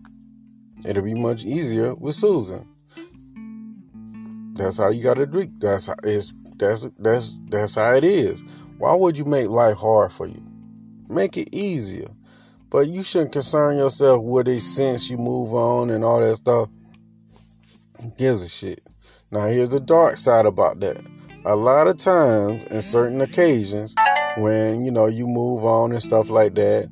It'll 0.86 1.04
be 1.04 1.14
much 1.14 1.46
easier 1.46 1.96
with 1.96 2.16
Susan. 2.16 2.68
That's 4.58 4.78
how 4.78 4.90
you 4.90 5.04
gotta 5.04 5.28
do. 5.28 5.50
That's 5.60 5.88
how 5.88 5.96
it's 6.04 6.34
that's 6.56 6.88
that's 6.98 7.36
that's 7.48 7.76
how 7.76 7.94
it 7.94 8.04
is. 8.04 8.44
Why 8.80 8.94
would 8.96 9.18
you 9.18 9.26
make 9.26 9.48
life 9.50 9.78
hard 9.78 10.12
for 10.12 10.28
you? 10.28 10.44
Make 11.10 11.38
it 11.38 11.56
easier. 11.56 12.10
But 12.70 12.88
you 12.88 13.04
shouldn't 13.04 13.32
concern 13.32 13.78
yourself 13.78 14.24
with 14.24 14.48
they 14.48 14.60
sense 14.60 15.10
you 15.10 15.18
move 15.18 15.54
on 15.54 15.90
and 15.90 16.04
all 16.04 16.20
that 16.20 16.36
stuff. 16.36 16.70
Gives 18.18 18.42
a 18.42 18.50
shit? 18.50 18.82
Now 19.32 19.48
here's 19.48 19.70
the 19.70 19.80
dark 19.80 20.18
side 20.18 20.46
about 20.46 20.80
that. 20.82 21.06
A 21.46 21.56
lot 21.56 21.88
of 21.88 21.98
times, 21.98 22.64
in 22.66 22.82
certain 22.82 23.22
occasions, 23.22 23.96
when 24.38 24.84
you 24.84 24.92
know 24.92 25.06
you 25.06 25.28
move 25.28 25.64
on 25.64 25.92
and 25.92 26.02
stuff 26.02 26.30
like 26.30 26.56
that, 26.56 26.90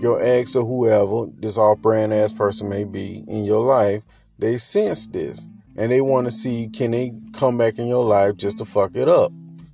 your 0.00 0.20
ex 0.20 0.56
or 0.56 0.64
whoever, 0.64 1.30
this 1.38 1.58
all 1.58 1.76
brand 1.76 2.12
ass 2.12 2.32
person 2.32 2.68
may 2.68 2.84
be 2.84 3.22
in 3.28 3.44
your 3.44 3.64
life, 3.64 4.02
they 4.38 4.58
sense 4.58 5.06
this 5.06 5.46
and 5.76 5.90
they 5.90 6.00
want 6.00 6.26
to 6.26 6.30
see 6.30 6.68
can 6.68 6.90
they 6.90 7.12
come 7.32 7.58
back 7.58 7.78
in 7.78 7.86
your 7.86 8.04
life 8.04 8.36
just 8.36 8.58
to 8.58 8.64
fuck 8.64 8.94
it 8.94 9.08
up 9.08 9.32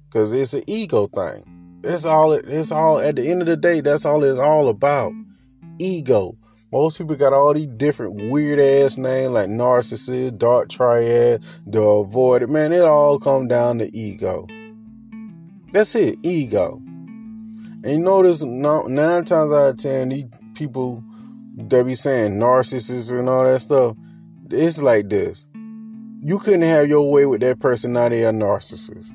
because 0.09 0.33
it's 0.33 0.55
an 0.55 0.65
ego 0.67 1.07
thing. 1.07 1.81
It's 1.85 2.07
all. 2.07 2.33
It's 2.33 2.73
all. 2.73 2.99
At 2.99 3.17
the 3.17 3.29
end 3.29 3.43
of 3.43 3.47
the 3.47 3.57
day, 3.57 3.81
that's 3.81 4.05
all 4.05 4.25
it's 4.25 4.41
all 4.41 4.69
about 4.69 5.13
ego. 5.79 6.37
Most 6.73 6.99
people 6.99 7.17
got 7.17 7.33
all 7.33 7.55
these 7.55 7.67
different 7.67 8.31
weird 8.31 8.61
ass 8.61 8.99
names 8.99 9.33
like 9.33 9.49
narcissist, 9.49 10.39
dark 10.39 10.69
triad, 10.69 11.43
the 11.67 11.81
avoidant. 11.81 12.51
Man, 12.51 12.73
it 12.73 12.83
all 12.83 13.19
come 13.19 13.49
down 13.49 13.79
to 13.79 13.97
ego. 13.97 14.47
That's 15.73 15.95
it, 15.95 16.19
ego. 16.23 16.77
And 16.77 17.87
you 17.87 17.99
notice 17.99 18.43
nine 18.43 19.25
times 19.25 19.53
out 19.53 19.71
of 19.71 19.77
ten, 19.79 20.09
these 20.11 20.27
people 20.55 21.03
they 21.57 21.83
be 21.83 21.95
saying 21.95 22.35
narcissists 22.35 23.17
and 23.17 23.29
all 23.29 23.45
that 23.45 23.61
stuff, 23.61 23.97
it's 24.51 24.83
like 24.83 25.09
this. 25.09 25.45
You 26.21 26.39
couldn't 26.39 26.63
have 26.63 26.89
your 26.89 27.11
way 27.11 27.27
with 27.27 27.41
that 27.43 27.61
person, 27.61 27.93
now 27.93 28.09
they 28.09 28.25
are 28.25 28.33
narcissists. 28.33 29.13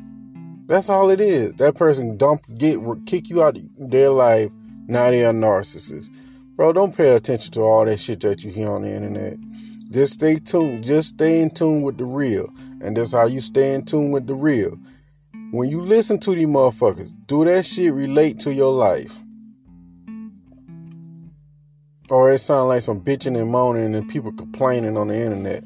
That's 0.68 0.90
all 0.90 1.10
it 1.10 1.20
is. 1.20 1.54
That 1.56 1.76
person 1.76 2.16
dump 2.16 2.42
get 2.58 2.80
kick 3.06 3.30
you 3.30 3.44
out 3.44 3.58
of 3.58 3.64
their 3.78 4.10
life. 4.10 4.50
Now 4.88 5.12
they 5.12 5.26
are 5.26 5.34
narcissists. 5.34 6.10
Bro, 6.56 6.74
don't 6.74 6.96
pay 6.96 7.16
attention 7.16 7.52
to 7.54 7.62
all 7.62 7.86
that 7.86 8.00
shit 8.00 8.22
that 8.22 8.44
you 8.44 8.52
hear 8.52 8.72
on 8.72 8.84
the 8.84 8.90
internet. 8.90 9.38
Just 9.92 10.14
stay 10.14 10.36
tuned. 10.36 10.84
Just 10.84 11.10
stay 11.10 11.42
in 11.42 11.50
tune 11.50 11.82
with 11.82 11.98
the 11.98 12.06
real. 12.06 12.48
And 12.82 12.96
that's 12.96 13.14
how 13.14 13.26
you 13.26 13.42
stay 13.42 13.74
in 13.74 13.84
tune 13.84 14.12
with 14.12 14.28
the 14.28 14.36
real. 14.36 14.78
When 15.52 15.70
you 15.70 15.82
listen 15.82 16.20
to 16.20 16.34
these 16.34 16.48
motherfuckers, 16.48 17.12
do 17.28 17.44
that 17.46 17.66
shit 17.66 17.94
relate 17.94 18.40
to 18.40 18.54
your 18.54 18.72
life? 18.72 19.14
Or 22.10 22.32
it 22.32 22.40
sound 22.40 22.70
like 22.70 22.82
some 22.82 23.02
bitching 23.02 23.40
and 23.40 23.52
moaning 23.52 23.94
and 23.94 24.08
people 24.08 24.32
complaining 24.32 24.98
on 24.98 25.10
the 25.10 25.16
internet. 25.16 25.64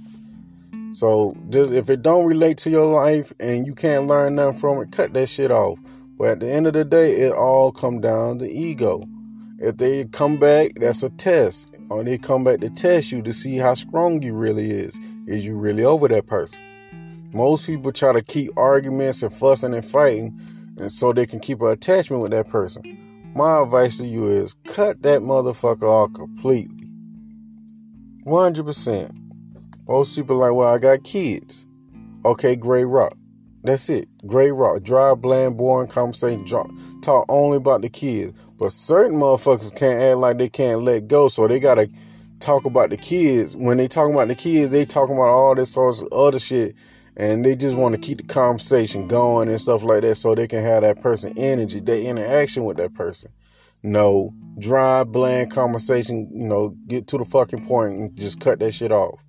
Mm-hmm. 0.87 0.93
So 0.93 1.35
just 1.49 1.71
if 1.71 1.89
it 1.89 2.01
don't 2.01 2.25
relate 2.25 2.57
to 2.59 2.69
your 2.69 2.85
life 2.85 3.33
and 3.39 3.65
you 3.65 3.73
can't 3.73 4.07
learn 4.07 4.35
nothing 4.35 4.59
from 4.59 4.81
it, 4.81 4.91
cut 4.91 5.13
that 5.13 5.27
shit 5.27 5.51
off. 5.51 5.79
But 6.17 6.29
at 6.29 6.39
the 6.39 6.51
end 6.51 6.67
of 6.67 6.73
the 6.73 6.85
day, 6.85 7.21
it 7.21 7.33
all 7.33 7.71
come 7.71 8.01
down 8.01 8.39
to 8.39 8.49
ego. 8.49 9.07
If 9.59 9.77
they 9.77 10.05
come 10.05 10.37
back, 10.37 10.73
that's 10.75 11.03
a 11.03 11.09
test. 11.09 11.67
Or 11.89 12.03
they 12.03 12.17
come 12.17 12.43
back 12.43 12.59
to 12.61 12.69
test 12.69 13.11
you 13.11 13.21
to 13.21 13.31
see 13.31 13.57
how 13.57 13.73
strong 13.75 14.21
you 14.21 14.33
really 14.33 14.71
is. 14.71 14.99
Is 15.25 15.45
you 15.45 15.57
really 15.57 15.83
over 15.83 16.07
that 16.07 16.25
person? 16.25 16.59
Most 17.33 17.65
people 17.65 17.91
try 17.91 18.13
to 18.13 18.21
keep 18.21 18.51
arguments 18.57 19.21
and 19.21 19.33
fussing 19.33 19.73
and 19.73 19.85
fighting 19.85 20.39
and 20.79 20.91
so 20.91 21.11
they 21.11 21.25
can 21.25 21.39
keep 21.39 21.61
an 21.61 21.67
attachment 21.67 22.21
with 22.21 22.31
that 22.31 22.49
person. 22.49 22.97
My 23.35 23.61
advice 23.61 23.97
to 23.97 24.05
you 24.05 24.27
is 24.27 24.55
cut 24.65 25.01
that 25.03 25.21
motherfucker 25.21 25.83
off 25.83 26.13
completely. 26.13 26.89
100%. 28.25 29.26
Most 29.87 30.15
people 30.15 30.35
like, 30.37 30.53
well, 30.53 30.73
I 30.73 30.79
got 30.79 31.03
kids. 31.03 31.65
Okay, 32.25 32.55
gray 32.55 32.83
rock. 32.83 33.17
That's 33.63 33.89
it. 33.89 34.07
Gray 34.25 34.51
rock. 34.51 34.83
Dry, 34.83 35.13
bland, 35.13 35.57
boring 35.57 35.89
conversation. 35.89 36.45
Talk 37.01 37.25
only 37.29 37.57
about 37.57 37.81
the 37.81 37.89
kids. 37.89 38.37
But 38.57 38.71
certain 38.71 39.17
motherfuckers 39.17 39.75
can't 39.75 40.01
act 40.01 40.17
like 40.17 40.37
they 40.37 40.49
can't 40.49 40.81
let 40.81 41.07
go, 41.07 41.27
so 41.27 41.47
they 41.47 41.59
gotta 41.59 41.89
talk 42.39 42.65
about 42.65 42.89
the 42.89 42.97
kids. 42.97 43.55
When 43.55 43.77
they 43.77 43.87
talk 43.87 44.09
about 44.09 44.27
the 44.27 44.35
kids, 44.35 44.71
they 44.71 44.83
talking 44.85 45.15
about 45.15 45.29
all 45.29 45.55
this 45.55 45.71
sorts 45.71 46.01
of 46.01 46.11
other 46.11 46.39
shit, 46.39 46.75
and 47.15 47.45
they 47.45 47.55
just 47.55 47.75
want 47.75 47.95
to 47.95 48.01
keep 48.01 48.17
the 48.17 48.23
conversation 48.23 49.07
going 49.07 49.49
and 49.49 49.61
stuff 49.61 49.83
like 49.83 50.01
that, 50.01 50.15
so 50.15 50.35
they 50.35 50.47
can 50.47 50.63
have 50.63 50.81
that 50.81 51.01
person 51.01 51.33
energy, 51.37 51.79
their 51.79 52.01
interaction 52.01 52.65
with 52.65 52.77
that 52.77 52.93
person. 52.93 53.31
No 53.83 54.33
dry, 54.59 55.03
bland 55.03 55.51
conversation. 55.51 56.29
You 56.33 56.47
know, 56.47 56.69
get 56.87 57.07
to 57.07 57.17
the 57.17 57.25
fucking 57.25 57.67
point 57.67 57.93
and 57.93 58.15
just 58.15 58.39
cut 58.39 58.59
that 58.59 58.73
shit 58.73 58.91
off. 58.91 59.19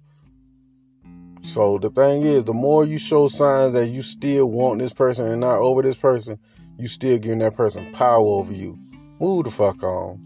So 1.49 1.79
the 1.79 1.89
thing 1.89 2.25
is, 2.25 2.45
the 2.45 2.53
more 2.53 2.85
you 2.85 2.99
show 2.99 3.27
signs 3.27 3.73
that 3.73 3.87
you 3.87 4.03
still 4.03 4.51
want 4.51 4.81
this 4.81 4.93
person 4.93 5.27
and 5.29 5.41
not 5.41 5.61
over 5.61 5.81
this 5.81 5.97
person, 5.97 6.39
you 6.79 6.89
still 6.89 7.17
giving 7.17 7.39
that 7.39 7.57
person 7.57 7.91
power 7.93 8.19
over 8.19 8.53
you. 8.53 8.79
Move 9.19 9.45
the 9.45 9.51
fuck 9.51 9.83
on. 9.83 10.21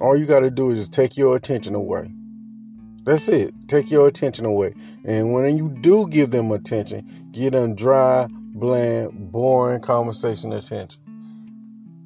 All 0.00 0.16
you 0.16 0.26
got 0.26 0.40
to 0.40 0.50
do 0.50 0.70
is 0.70 0.80
just 0.80 0.92
take 0.92 1.16
your 1.16 1.36
attention 1.36 1.76
away. 1.76 2.10
That's 3.04 3.28
it. 3.28 3.54
Take 3.68 3.88
your 3.88 4.08
attention 4.08 4.46
away. 4.46 4.74
And 5.04 5.32
when 5.32 5.56
you 5.56 5.68
do 5.80 6.08
give 6.08 6.32
them 6.32 6.50
attention, 6.50 7.08
give 7.30 7.52
them 7.52 7.76
dry, 7.76 8.26
bland, 8.30 9.30
boring 9.30 9.80
conversation 9.80 10.52
attention. 10.52 11.00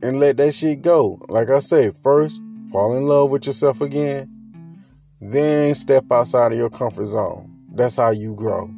And 0.02 0.20
let 0.20 0.36
that 0.36 0.52
shit 0.52 0.82
go. 0.82 1.24
Like 1.30 1.48
I 1.48 1.60
said, 1.60 1.96
first, 1.96 2.38
fall 2.70 2.98
in 2.98 3.06
love 3.06 3.30
with 3.30 3.46
yourself 3.46 3.80
again. 3.80 4.28
Then 5.22 5.74
step 5.74 6.04
outside 6.12 6.52
of 6.52 6.58
your 6.58 6.68
comfort 6.68 7.06
zone. 7.06 7.51
That's 7.74 7.96
how 7.96 8.10
you 8.10 8.34
grow. 8.34 8.70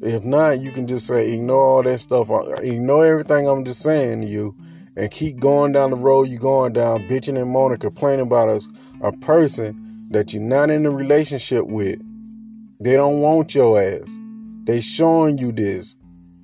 If 0.00 0.24
not, 0.24 0.60
you 0.60 0.70
can 0.70 0.86
just 0.86 1.06
say, 1.06 1.32
ignore 1.32 1.62
all 1.62 1.82
that 1.82 1.98
stuff. 1.98 2.30
Ignore 2.62 3.04
everything 3.06 3.48
I'm 3.48 3.64
just 3.64 3.82
saying 3.82 4.22
to 4.22 4.26
you 4.26 4.56
and 4.96 5.10
keep 5.10 5.40
going 5.40 5.72
down 5.72 5.90
the 5.90 5.96
road 5.96 6.28
you're 6.28 6.38
going 6.38 6.72
down, 6.72 7.08
bitching 7.08 7.40
and 7.40 7.50
moaning, 7.50 7.78
complaining 7.78 8.26
about 8.26 8.48
us, 8.48 8.68
a 9.02 9.12
person 9.12 10.08
that 10.10 10.32
you're 10.32 10.42
not 10.42 10.70
in 10.70 10.86
a 10.86 10.90
relationship 10.90 11.66
with. 11.66 12.00
They 12.80 12.94
don't 12.94 13.20
want 13.20 13.54
your 13.54 13.80
ass. 13.80 14.18
They 14.64 14.80
showing 14.80 15.38
you 15.38 15.52
this. 15.52 15.96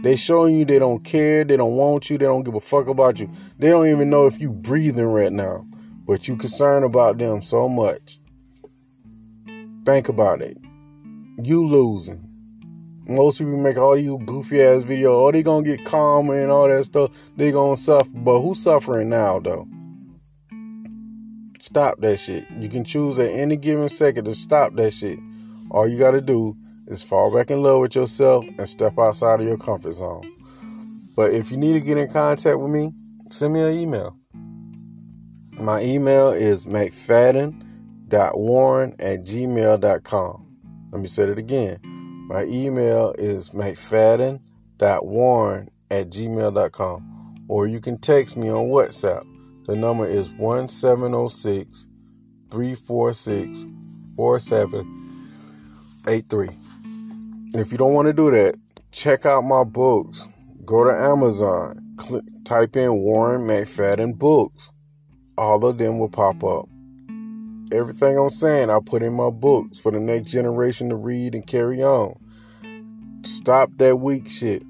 They 0.03 0.17
showing 0.17 0.59
you 0.59 0.65
they 0.65 0.79
don't 0.79 1.03
care, 1.03 1.45
they 1.45 1.57
don't 1.57 1.77
want 1.77 2.11
you, 2.11 2.19
they 2.19 2.27
don't 2.27 2.43
give 2.43 2.55
a 2.55 2.61
fuck 2.61 2.89
about 2.89 3.19
you. 3.19 3.31
They 3.59 3.71
don't 3.71 3.89
even 3.89 4.11
know 4.11 4.27
if 4.27 4.41
you 4.41 4.51
breathing 4.51 5.07
right 5.07 5.33
now. 5.33 5.67
But 6.05 6.29
you 6.29 6.37
concerned 6.37 6.85
about 6.85 7.19
them 7.19 7.43
so 7.43 7.69
much. 7.69 8.21
Think 9.85 10.09
about 10.09 10.43
it. 10.43 10.59
You 11.39 11.67
losing. 11.67 12.27
Most 13.09 13.39
people 13.39 13.57
make 13.57 13.77
all 13.77 13.95
these 13.95 14.11
goofy 14.25 14.63
ass 14.63 14.83
videos. 14.83 15.29
Oh, 15.29 15.31
they 15.31 15.43
gonna 15.43 15.65
get 15.65 15.85
calm 15.85 16.31
and 16.31 16.51
all 16.51 16.69
that 16.69 16.85
stuff. 16.85 17.13
They 17.37 17.53
gonna 17.53 17.77
suffer. 17.77 18.09
But 18.13 18.41
who's 18.41 18.63
suffering 18.63 19.11
now 19.11 19.39
though? 19.39 19.69
Stop 21.61 22.01
that 22.01 22.19
shit. 22.19 22.47
You 22.59 22.69
can 22.69 22.85
choose 22.85 23.19
at 23.19 23.31
any 23.31 23.57
given 23.57 23.89
second 23.89 24.25
to 24.25 24.35
stop 24.35 24.75
that 24.77 24.93
shit. 24.93 25.19
All 25.71 25.87
you 25.87 25.99
gotta 25.99 26.21
do 26.21 26.57
is 26.87 27.03
fall 27.03 27.33
back 27.33 27.51
in 27.51 27.63
love 27.63 27.83
with 27.83 27.95
yourself 27.95 28.45
and 28.59 28.69
step 28.69 28.99
outside 28.99 29.41
of 29.41 29.47
your 29.47 29.59
comfort 29.59 29.93
zone. 29.93 30.33
But 31.15 31.33
if 31.33 31.51
you 31.51 31.57
need 31.57 31.73
to 31.75 31.81
get 31.81 31.99
in 31.99 32.09
contact 32.09 32.59
with 32.59 32.71
me, 32.71 32.93
send 33.31 33.55
me 33.55 33.61
an 33.61 33.73
email. 33.73 34.17
My 35.53 35.83
email 35.83 36.31
is 36.31 36.67
mcfadden.warren 36.67 38.97
at 38.99 39.23
gmail.com. 39.23 40.46
Let 40.91 41.01
me 41.01 41.09
say 41.09 41.23
it 41.25 41.39
again. 41.39 41.79
My 42.29 42.45
email 42.45 43.13
is 43.19 43.51
mcfadden.warren 43.51 45.69
at 45.91 46.11
gmail.com. 46.11 47.45
Or 47.49 47.67
you 47.67 47.81
can 47.81 47.99
text 47.99 48.37
me 48.37 48.49
on 48.49 48.69
WhatsApp. 48.69 49.27
The 49.67 49.75
number 49.77 50.07
is 50.07 50.31
1706 50.31 51.87
346 52.51 53.65
4783. 54.17 56.49
And 56.49 57.57
if 57.57 57.73
you 57.73 57.79
don't 57.79 57.95
want 57.95 58.07
to 58.07 58.13
do 58.13 58.31
that, 58.31 58.55
check 58.93 59.27
out 59.27 59.43
my 59.43 59.65
books. 59.65 60.29
Go 60.65 60.85
to 60.85 60.91
Amazon, 60.91 61.95
click, 61.97 62.23
type 62.45 62.77
in 62.77 63.01
Warren 63.01 63.43
McFadden 63.43 64.17
books. 64.19 64.71
All 65.39 65.65
of 65.65 65.79
them 65.79 65.99
will 65.99 66.09
pop 66.09 66.43
up. 66.43 66.69
Everything 67.73 68.19
I'm 68.19 68.31
saying, 68.31 68.71
I 68.71 68.79
put 68.85 69.03
in 69.03 69.13
my 69.13 69.31
books 69.31 69.79
for 69.79 69.91
the 69.91 70.01
next 70.01 70.31
generation 70.31 70.89
to 70.91 70.97
read 70.97 71.35
and 71.35 71.47
carry 71.47 71.83
on. 71.83 72.17
Stop 73.23 73.71
that 73.79 73.97
weak 73.97 74.29
shit. 74.29 74.63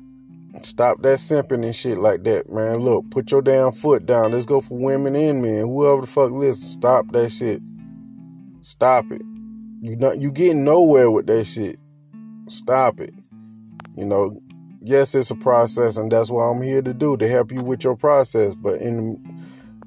Stop 0.63 1.03
that 1.03 1.19
simping 1.19 1.65
and 1.65 1.77
shit 1.77 1.99
like 1.99 2.25
that, 2.25 2.51
man. 2.51 2.79
Look, 2.79 3.11
put 3.11 3.31
your 3.31 3.43
damn 3.43 3.73
foot 3.73 4.07
down. 4.07 4.33
Let's 4.33 4.47
go 4.47 4.63
for 4.63 4.79
women 4.79 5.15
and 5.15 5.43
men. 5.43 5.67
Whoever 5.67 6.03
the 6.03 6.07
fuck 6.07 6.33
listen, 6.33 6.67
stop 6.67 7.13
that 7.13 7.31
shit. 7.31 7.61
Stop 8.63 9.05
it. 9.11 9.23
You 9.83 9.97
not 9.97 10.19
you 10.19 10.33
getting 10.33 10.65
nowhere 10.65 11.11
with 11.11 11.27
that 11.27 11.45
shit. 11.45 11.79
Stop 12.49 13.01
it. 13.01 13.13
You 13.97 14.07
know, 14.07 14.37
yes, 14.81 15.15
it's 15.15 15.31
a 15.31 15.35
process, 15.35 15.99
and 15.99 16.11
that's 16.11 16.31
what 16.31 16.43
I'm 16.43 16.63
here 16.63 16.83
to 16.83 16.95
do 16.95 17.17
to 17.19 17.29
help 17.29 17.53
you 17.53 17.61
with 17.61 17.85
your 17.85 17.97
process. 17.97 18.55
But 18.55 18.81
in 18.81 19.21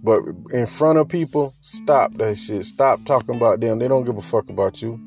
but 0.03 0.23
in 0.51 0.65
front 0.65 0.99
of 0.99 1.09
people, 1.09 1.53
stop 1.61 2.13
that 2.15 2.37
shit. 2.37 2.65
Stop 2.65 3.03
talking 3.05 3.35
about 3.35 3.59
them. 3.59 3.79
They 3.79 3.87
don't 3.87 4.05
give 4.05 4.17
a 4.17 4.21
fuck 4.21 4.49
about 4.49 4.81
you. 4.81 4.99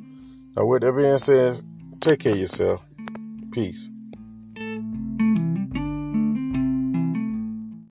Now, 0.56 0.66
with 0.66 0.82
that 0.82 0.92
being 0.92 1.18
said, 1.18 1.60
take 2.00 2.20
care 2.20 2.32
of 2.32 2.38
yourself. 2.38 2.86
Peace. 3.52 3.88